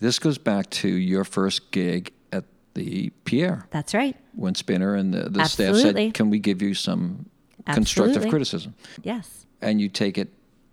[0.00, 2.44] This goes back to your first gig at
[2.74, 4.16] the Pierre That's right.
[4.34, 7.26] when Spinner and the, the staff said, "Can we give you some
[7.72, 9.46] constructive criticism?" Yes.
[9.62, 10.28] And you take it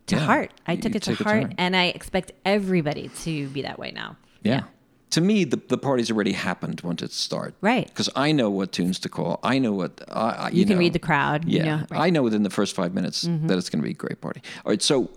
[0.07, 0.51] To yeah, heart.
[0.65, 4.17] I took it to take heart, and I expect everybody to be that way now.
[4.41, 4.63] Yeah.
[5.11, 7.57] To me, the, the party's already happened once it starts.
[7.59, 7.85] Right.
[7.85, 9.39] Because I know what tunes to call.
[9.43, 10.79] I know what I, I you, You can know.
[10.79, 11.89] read the crowd, you Yeah, know, right.
[11.89, 12.01] Mm-hmm.
[12.01, 14.41] I know within the first five minutes that it's going to be a great party.
[14.65, 15.09] All right, so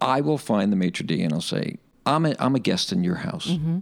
[0.00, 1.76] I will find the maitre d and I'll say,
[2.06, 3.80] "I'm a I'm a guest in your house." Mm-hmm.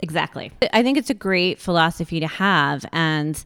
[0.00, 0.50] Exactly.
[0.72, 3.42] I think it's a great philosophy to have and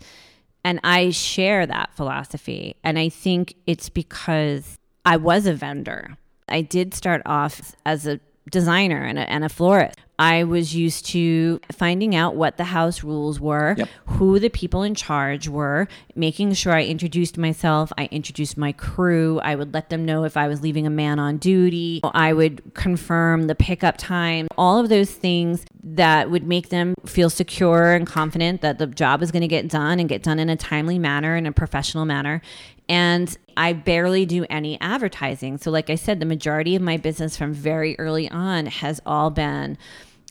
[0.65, 6.17] and I share that philosophy and I think it's because I was a vendor.
[6.49, 8.19] I did start off as a
[8.51, 9.99] designer and a, and a florist.
[10.19, 13.89] I was used to finding out what the house rules were, Yep.
[14.07, 17.93] who the people in charge were, making sure I introduced myself.
[17.97, 19.39] I introduced my crew.
[19.45, 22.01] I would let them know if I was leaving a man on duty.
[22.03, 27.31] I would confirm the pickup time, all of those things that would make them feel
[27.31, 30.51] secure and confident that the job is going to get done and get done in
[30.51, 32.43] a timely manner and a professional manner.
[32.89, 35.59] And I barely do any advertising.
[35.59, 39.31] So, like I said, the majority of my business from very early on has all
[39.31, 39.77] been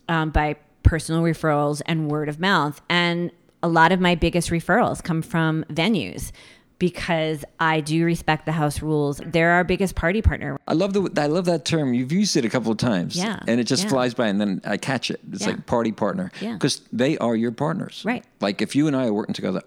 [0.10, 2.82] um, by personal referrals and word of mouth.
[2.90, 3.32] And
[3.64, 6.32] a lot of my biggest referrals come from venues.
[6.80, 9.20] because I do respect the house rules.
[9.26, 10.60] They're our biggest party partner.
[10.68, 11.96] I love the I love that term.
[11.96, 13.16] You've used it a couple of times.
[13.16, 13.90] Yeah, And it just yeah.
[13.90, 15.20] flies by and then I catch it.
[15.32, 15.54] It's Yeah.
[15.54, 16.32] like party partner.
[16.40, 16.54] Yeah.
[16.54, 18.04] Because they are your partners.
[18.06, 18.24] Right.
[18.42, 19.64] Like if you and I are working together,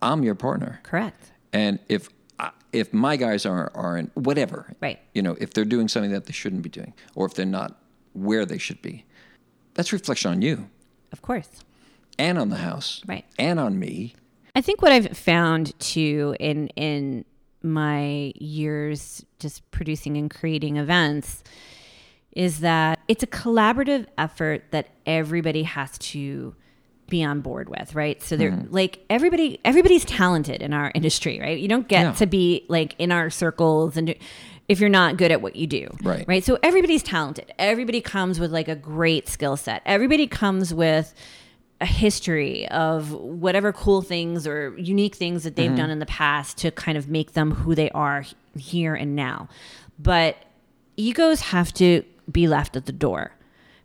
[0.00, 0.78] I'm your partner.
[0.84, 1.32] Correct.
[1.52, 2.08] And if
[2.72, 5.00] if my guys are aren't whatever, Right.
[5.14, 7.76] You know, if they're doing something that they shouldn't be doing, or if they're not
[8.12, 9.04] where they should be,
[9.74, 10.68] that's reflection on you
[11.12, 11.48] Of course.
[12.18, 13.24] and on the house, Right.
[13.38, 14.14] And on me.
[14.54, 17.24] I think what I've found too in in
[17.62, 21.42] my years just producing and creating events
[22.32, 26.54] is that it's a collaborative effort that everybody has to
[27.08, 28.22] be on board with, right?
[28.22, 28.74] So they're mm-hmm.
[28.74, 31.58] like everybody everybody's talented in our industry, right?
[31.58, 32.12] You don't get Yeah.
[32.12, 34.14] to be like in our circles and
[34.68, 35.88] if you're not good at what you do.
[36.02, 36.24] Right.
[36.26, 36.44] Right?
[36.44, 37.52] So everybody's talented.
[37.58, 39.82] Everybody comes with like a great skill set.
[39.84, 41.12] Everybody comes with
[41.80, 45.76] a history of whatever cool things or unique things that they've Mm-hmm.
[45.76, 48.24] done in the past to kind of make them who they are
[48.56, 49.48] here and now.
[49.98, 50.36] But
[50.96, 53.32] egos have to be left at the door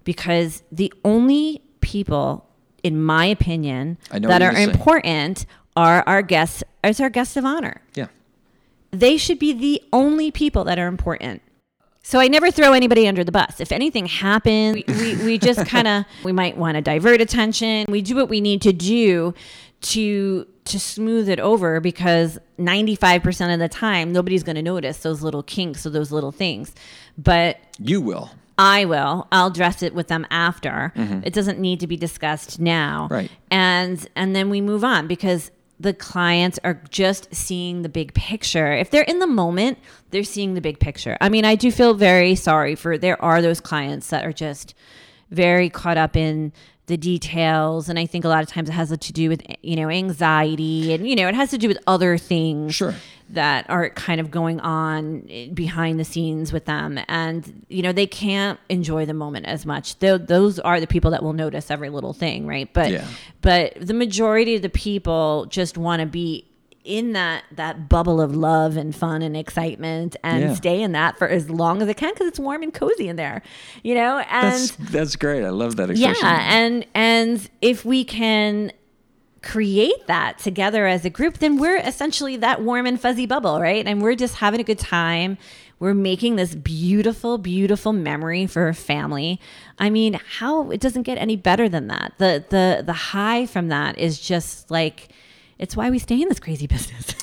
[0.03, 2.45] because the only people,
[2.84, 7.82] in my opinion, that are important are our guests as our guests of honor.
[7.95, 8.07] Yeah.
[8.92, 11.42] They should be the only people that are important.
[12.04, 13.60] So I never throw anybody under the bus.
[13.60, 17.86] If anything happens, we, we, we just kind of we might want to divert attention.
[17.90, 19.34] We do what we need to do
[19.82, 25.22] to to smooth it over because 95% of the time nobody's going to notice those
[25.22, 26.74] little kinks or those little things.
[27.18, 28.32] But You will.
[28.58, 29.28] I will.
[29.32, 30.92] I'll dress it with them after.
[30.96, 33.04] It doesn't need to be discussed now.
[33.04, 33.14] Mm-hmm.
[33.14, 33.32] Right.
[33.52, 38.73] And and then we move on because the clients are just seeing the big picture.
[38.73, 39.78] If they're in the moment,
[40.09, 41.17] they're seeing the big picture.
[41.21, 44.73] I mean, I do feel very sorry for there are those clients that are just
[45.30, 46.51] very caught up in
[46.88, 49.76] the details and I think a lot of times it has to do with you
[49.76, 52.96] know anxiety and you know it has to do with other things Sure.
[53.32, 57.92] that are kind of going on eh, behind the scenes with them and you know
[57.92, 61.70] they can't enjoy the moment as much Tho- those are the people that will notice
[61.70, 63.06] every little thing right but Yeah.
[63.42, 66.47] but the majority of the people just want to be
[66.88, 70.54] in that that bubble of love and fun and excitement and Yeah.
[70.56, 73.18] stay in that for as long as it can because it's warm and cozy in
[73.18, 73.42] there
[73.84, 75.44] you know and That's that's great.
[75.44, 76.16] I love that expression.
[76.26, 78.72] yeah and and if we can
[79.42, 83.86] create that together as a group then we're essentially that warm and fuzzy bubble right
[83.86, 85.38] and we're just having a good time
[85.80, 89.40] we're making this beautiful beautiful memory for a family
[89.80, 93.68] i mean how it doesn't get any better than that the the the high from
[93.68, 95.10] that is just like
[95.60, 97.14] it's why we stay in this crazy business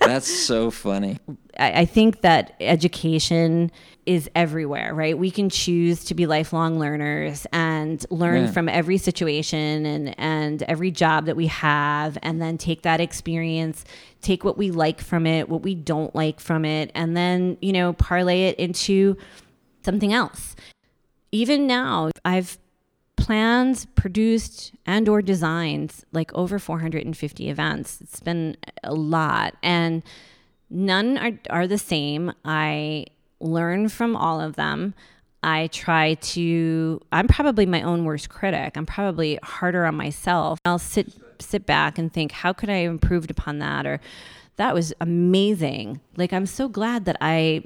[0.00, 1.18] That's so funny.
[1.58, 3.72] I, I think that education
[4.04, 5.18] is everywhere, right?
[5.18, 8.50] We can choose to be lifelong learners and learn Yeah.
[8.52, 13.84] from every situation and, and every job that we have, and then take that experience,
[14.20, 17.72] take what we like from it, what we don't like from it, and then, you
[17.72, 19.16] know, parlay it into
[19.84, 20.54] something else.
[21.32, 22.58] Even now, I've
[23.16, 28.00] planned, produced, and or designed like over 450 events.
[28.00, 30.02] It's been a lot and
[30.70, 32.32] none are, are the same.
[32.44, 33.06] I
[33.40, 34.94] learn from all of them.
[35.42, 38.76] I try to I'm probably my own worst critic.
[38.76, 40.58] I'm probably harder on myself.
[40.64, 44.00] I'll sit sit back and think how could I have improved upon that or
[44.56, 46.00] that was amazing.
[46.16, 47.62] Like I'm so glad that I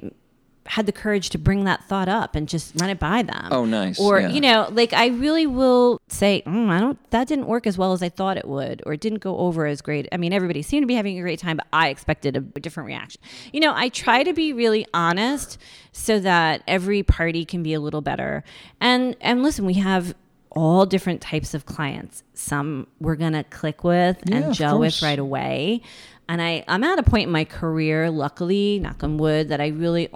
[0.67, 3.47] had the courage to bring that thought up and just run it by them.
[3.51, 3.99] Oh, nice.
[3.99, 4.29] Or Yeah.
[4.29, 6.97] you know, like I really will say, mm, I don't.
[7.09, 9.65] That didn't work as well as I thought it would, or it didn't go over
[9.65, 10.07] as great.
[10.11, 12.87] I mean, everybody seemed to be having a great time, but I expected a different
[12.87, 13.21] reaction.
[13.51, 15.57] You know, I try to be really honest
[15.91, 18.43] so that every party can be a little better.
[18.79, 20.13] And and listen, we have
[20.51, 22.23] all different types of clients.
[22.33, 25.81] Some we're gonna click with Yeah, and gel with right away.
[26.29, 29.67] And I, I'm at a point in my career, luckily, knock on wood, that I
[29.67, 30.07] really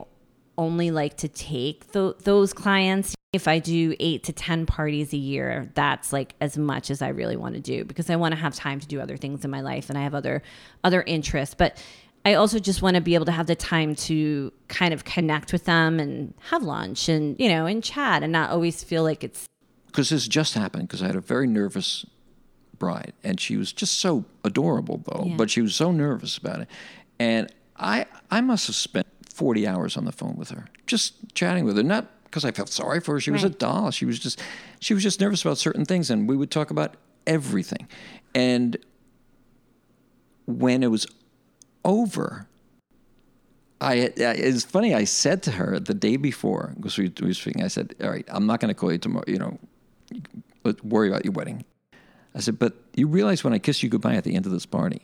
[0.58, 3.16] only like to take th- those clients.
[3.34, 7.10] If I do eight to 10 parties a year, that's like as much as I
[7.10, 9.52] really want to do because I want to have time to do other things in
[9.52, 10.42] my life and I have other,
[10.86, 11.54] other interests.
[11.54, 11.78] But
[12.24, 15.52] I also just want to be able to have the time to kind of connect
[15.52, 19.24] with them and have lunch and, you know, and chat and not always feel like
[19.24, 19.46] it's
[19.88, 22.06] because this just happened because I had a very nervous
[22.80, 25.36] bride and she was just so adorable though, Yeah.
[25.38, 26.68] but she was so nervous about it.
[27.20, 31.66] And I I must have spent 40 hours on the phone with her, just chatting
[31.66, 33.20] with her, not because I felt sorry for her.
[33.20, 33.92] She was a doll.
[33.92, 34.42] She was just
[34.80, 36.96] she was just nervous about certain things and we would talk about
[37.28, 37.88] everything.
[38.34, 38.78] And
[40.46, 41.06] when it was
[41.84, 42.48] over,
[43.82, 44.96] I, I it's funny.
[44.96, 47.64] I said to her the day before because we, we were speaking.
[47.64, 49.26] I said, "All right, I'm not going to call you tomorrow.
[49.28, 49.60] You know,
[50.84, 51.66] worry about your wedding."
[52.34, 54.66] I said, "But you realize when I kiss you goodbye at the end of this
[54.66, 55.02] party,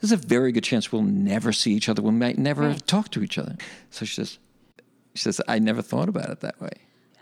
[0.00, 2.02] there's a very good chance we'll never see each other.
[2.02, 2.86] We might never Right.
[2.86, 3.56] talk to each other.
[3.90, 4.38] So she says,
[5.14, 6.70] she says, I never thought about it that way.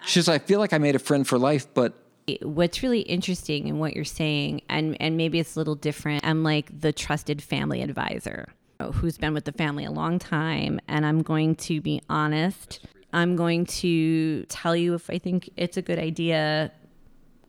[0.07, 1.95] She says, I feel like I made a friend for life, but
[2.43, 6.43] What's really interesting in what you're saying, and, and maybe it's a little different, I'm
[6.43, 8.49] like the trusted family advisor
[8.95, 10.79] who's been with the family a long time.
[10.89, 12.81] And I'm going to be honest.
[13.15, 16.71] I'm going to tell you if I think it's a good idea,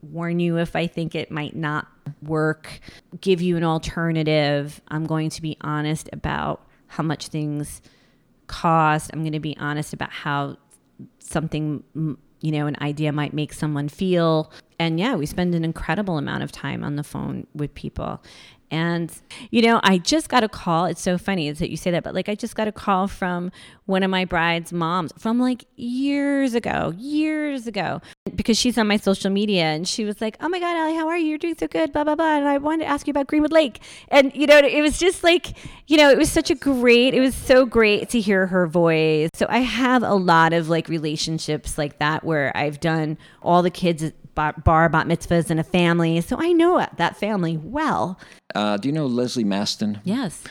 [0.01, 1.87] warn you if I think it might not
[2.21, 2.79] work,
[3.21, 4.81] give you an alternative.
[4.87, 7.81] I'm going to be honest about how much things
[8.47, 9.11] cost.
[9.13, 10.57] I'm going to be honest about how
[11.19, 14.51] something, you know, an idea might make someone feel.
[14.79, 18.21] And yeah, we spend an incredible amount of time on the phone with people.
[18.71, 19.11] And,
[19.51, 20.85] you know, I just got a call.
[20.85, 23.07] It's so funny is that you say that, but like I just got a call
[23.07, 23.51] from
[23.85, 28.01] one of my bride's moms from like years ago, years ago,
[28.35, 31.07] because she's on my social media and she was like, Oh my God, Allie, how
[31.07, 31.29] are you?
[31.29, 32.37] You're doing so good, blah, blah, blah.
[32.37, 33.81] And I wanted to ask you about Greenwood Lake.
[34.09, 35.57] And, you know, it was just like,
[35.87, 39.29] you know, it was such a great, it was so great to hear her voice.
[39.33, 43.71] So I have a lot of like relationships like that where I've done all the
[43.71, 46.21] kids bar, bar bat mitzvahs in a family.
[46.21, 48.17] So I know that family well.
[48.55, 49.99] uh, do you know Leslie Maston?
[50.05, 50.43] Yes.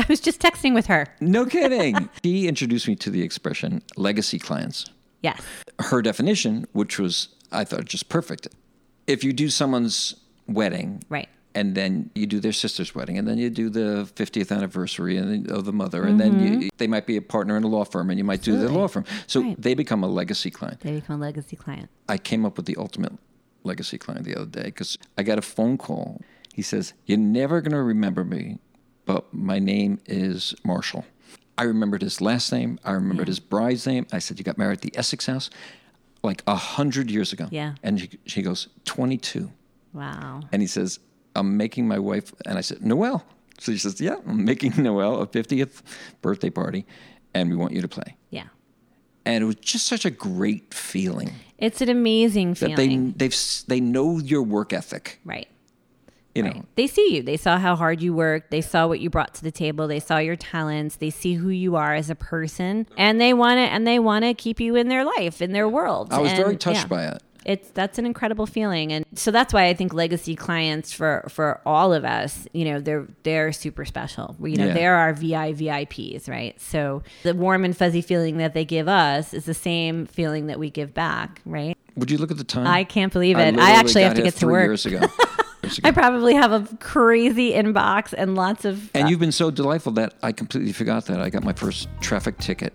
[0.00, 1.06] I was just texting with her.
[1.20, 2.08] No kidding.
[2.24, 4.86] she introduced me to the expression legacy clients.
[5.22, 5.40] Yes.
[5.78, 8.48] Her definition, which was, I thought, just perfect.
[9.06, 10.16] If you do someone's
[10.48, 11.28] wedding, Right.
[11.54, 15.16] and then you do their sister's wedding, and then you do the 50th anniversary
[15.48, 16.32] of the mother, and then
[16.62, 18.68] you, they might be a partner in a law firm, and you might do the
[18.68, 19.04] law firm.
[19.28, 19.62] So Right.
[19.62, 20.80] they become a legacy client.
[20.80, 21.88] They become a legacy client.
[22.08, 23.12] I came up with the ultimate
[23.66, 26.22] legacy client the other day because I got a phone call.
[26.54, 28.58] He says, You're never going to remember me,
[29.04, 31.04] but my name is Marshall.
[31.58, 32.78] I remembered his last name.
[32.84, 34.06] I remembered his bride's name.
[34.12, 35.50] I said, You got married at the Essex House
[36.22, 37.48] like a hundred years ago.
[37.50, 37.74] Yeah.
[37.82, 39.50] And she, she goes, 22.
[39.92, 40.40] Wow.
[40.52, 40.98] And he says,
[41.34, 43.24] I'm making my wife, and I said, Noel.
[43.58, 45.82] So she says, Yeah, I'm making Noel a 50th
[46.22, 46.86] birthday party,
[47.34, 48.16] and we want you to play.
[48.30, 48.48] Yeah.
[49.26, 53.12] And it was just such a great feeling It's an amazing that feeling.
[53.12, 55.20] they they've they know your work ethic.
[55.24, 55.48] right.
[56.34, 57.22] You know, They see you.
[57.22, 58.50] They saw how hard you worked.
[58.50, 59.88] They saw what you brought to the table.
[59.88, 60.96] They saw your talents.
[60.96, 64.26] They see who you are as a person, and they want to and they want
[64.26, 66.12] to keep you in their life, in their world.
[66.12, 66.86] I was very touched yeah.
[66.88, 67.22] by it.
[67.46, 71.60] It's that's an incredible feeling, and so that's why I think legacy clients for for
[71.64, 74.34] all of us, you know, they're they're super special.
[74.42, 74.74] You know, Yeah.
[74.74, 76.60] they're our VI VIPs, right?
[76.60, 80.58] So the warm and fuzzy feeling that they give us is the same feeling that
[80.58, 81.78] we give back, right?
[81.94, 82.66] Would you look at the time?
[82.66, 83.42] I can't believe it.
[83.42, 84.66] I, literally actually have to get to work.
[84.66, 84.98] Years ago.
[85.62, 85.88] Years ago.
[85.88, 88.90] I probably have a crazy inbox and lots of.
[88.92, 91.88] and uh, you've been so delightful that I completely forgot that I got my first
[92.00, 92.74] traffic ticket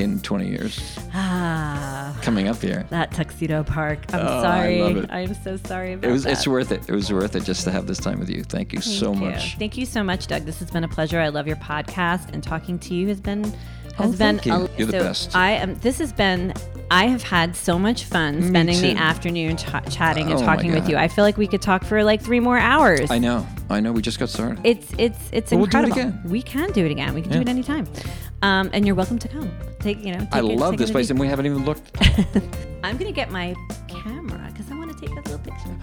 [0.00, 2.86] in 20 years ah, coming up here.
[2.90, 3.98] that Tuxedo Park.
[4.12, 4.80] I'm Oh, I sorry.
[4.82, 5.10] love it.
[5.10, 6.32] I'm so sorry about It was that.
[6.32, 6.82] it's worth it.
[6.88, 8.42] It was worth it just to have this time with you.
[8.42, 9.20] Thank you so you.
[9.20, 9.56] much.
[9.58, 10.44] Thank you so much, Doug.
[10.44, 11.20] This has been a pleasure.
[11.20, 13.54] I love your podcast, and talking to you has been has
[13.98, 14.38] Oh, been.
[14.38, 14.52] thank you.
[14.54, 15.36] a- You're the so best.
[15.36, 15.74] I am.
[15.76, 16.54] This has been.
[16.92, 20.88] I have had so much fun spending the afternoon ch- chatting and Oh, talking with
[20.88, 20.96] you.
[20.96, 23.12] I feel like we could talk for like three more hours.
[23.12, 23.46] I know.
[23.68, 23.92] I know.
[23.92, 24.58] We just got started.
[24.64, 26.20] It's it's it's But we'll do it again.
[26.24, 27.14] We can do it again.
[27.14, 27.86] We can do it anytime.
[28.42, 29.50] Um, and you're welcome to come.
[29.80, 30.20] Take you know.
[30.20, 31.12] Take I it- love this place, easy.
[31.12, 31.90] and we haven't even looked.
[32.84, 33.54] I'm gonna get my
[33.88, 35.76] camera because I want to take a little picture.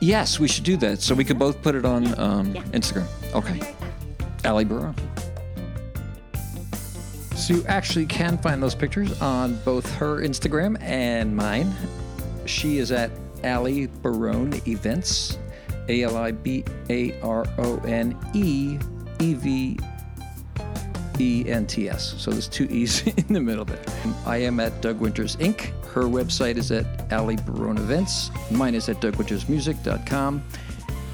[0.00, 1.00] Yes, we should do that.
[1.02, 2.62] So we could both put it on um, Yeah.
[2.64, 3.06] Instagram.
[3.34, 3.74] Okay.
[4.44, 4.94] Ali Barone.
[7.34, 11.72] So you actually can find those pictures on both her Instagram and mine.
[12.46, 13.10] She is at
[13.44, 15.38] Ali Barone Events,
[15.88, 18.78] A L I B A R O N E
[19.20, 19.78] E V
[21.20, 22.14] E N T S.
[22.18, 23.82] So there's two E's in the middle there.
[24.26, 25.72] I am at Doug Winters Inc.
[25.86, 28.30] Her website is at Ali Barone Events.
[28.50, 30.44] Mine is at DougWintersMusic.com.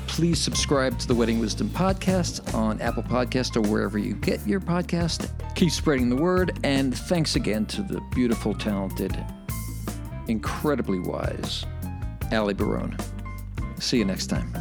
[0.06, 4.60] Please subscribe to the Wedding Wisdom Podcast on Apple Podcast or wherever you get your
[4.60, 5.28] podcast.
[5.54, 9.16] Keep spreading the word, and thanks again to the beautiful, talented,
[10.28, 11.64] incredibly wise
[12.32, 12.96] Ali Barone.
[13.80, 14.52] See you next time.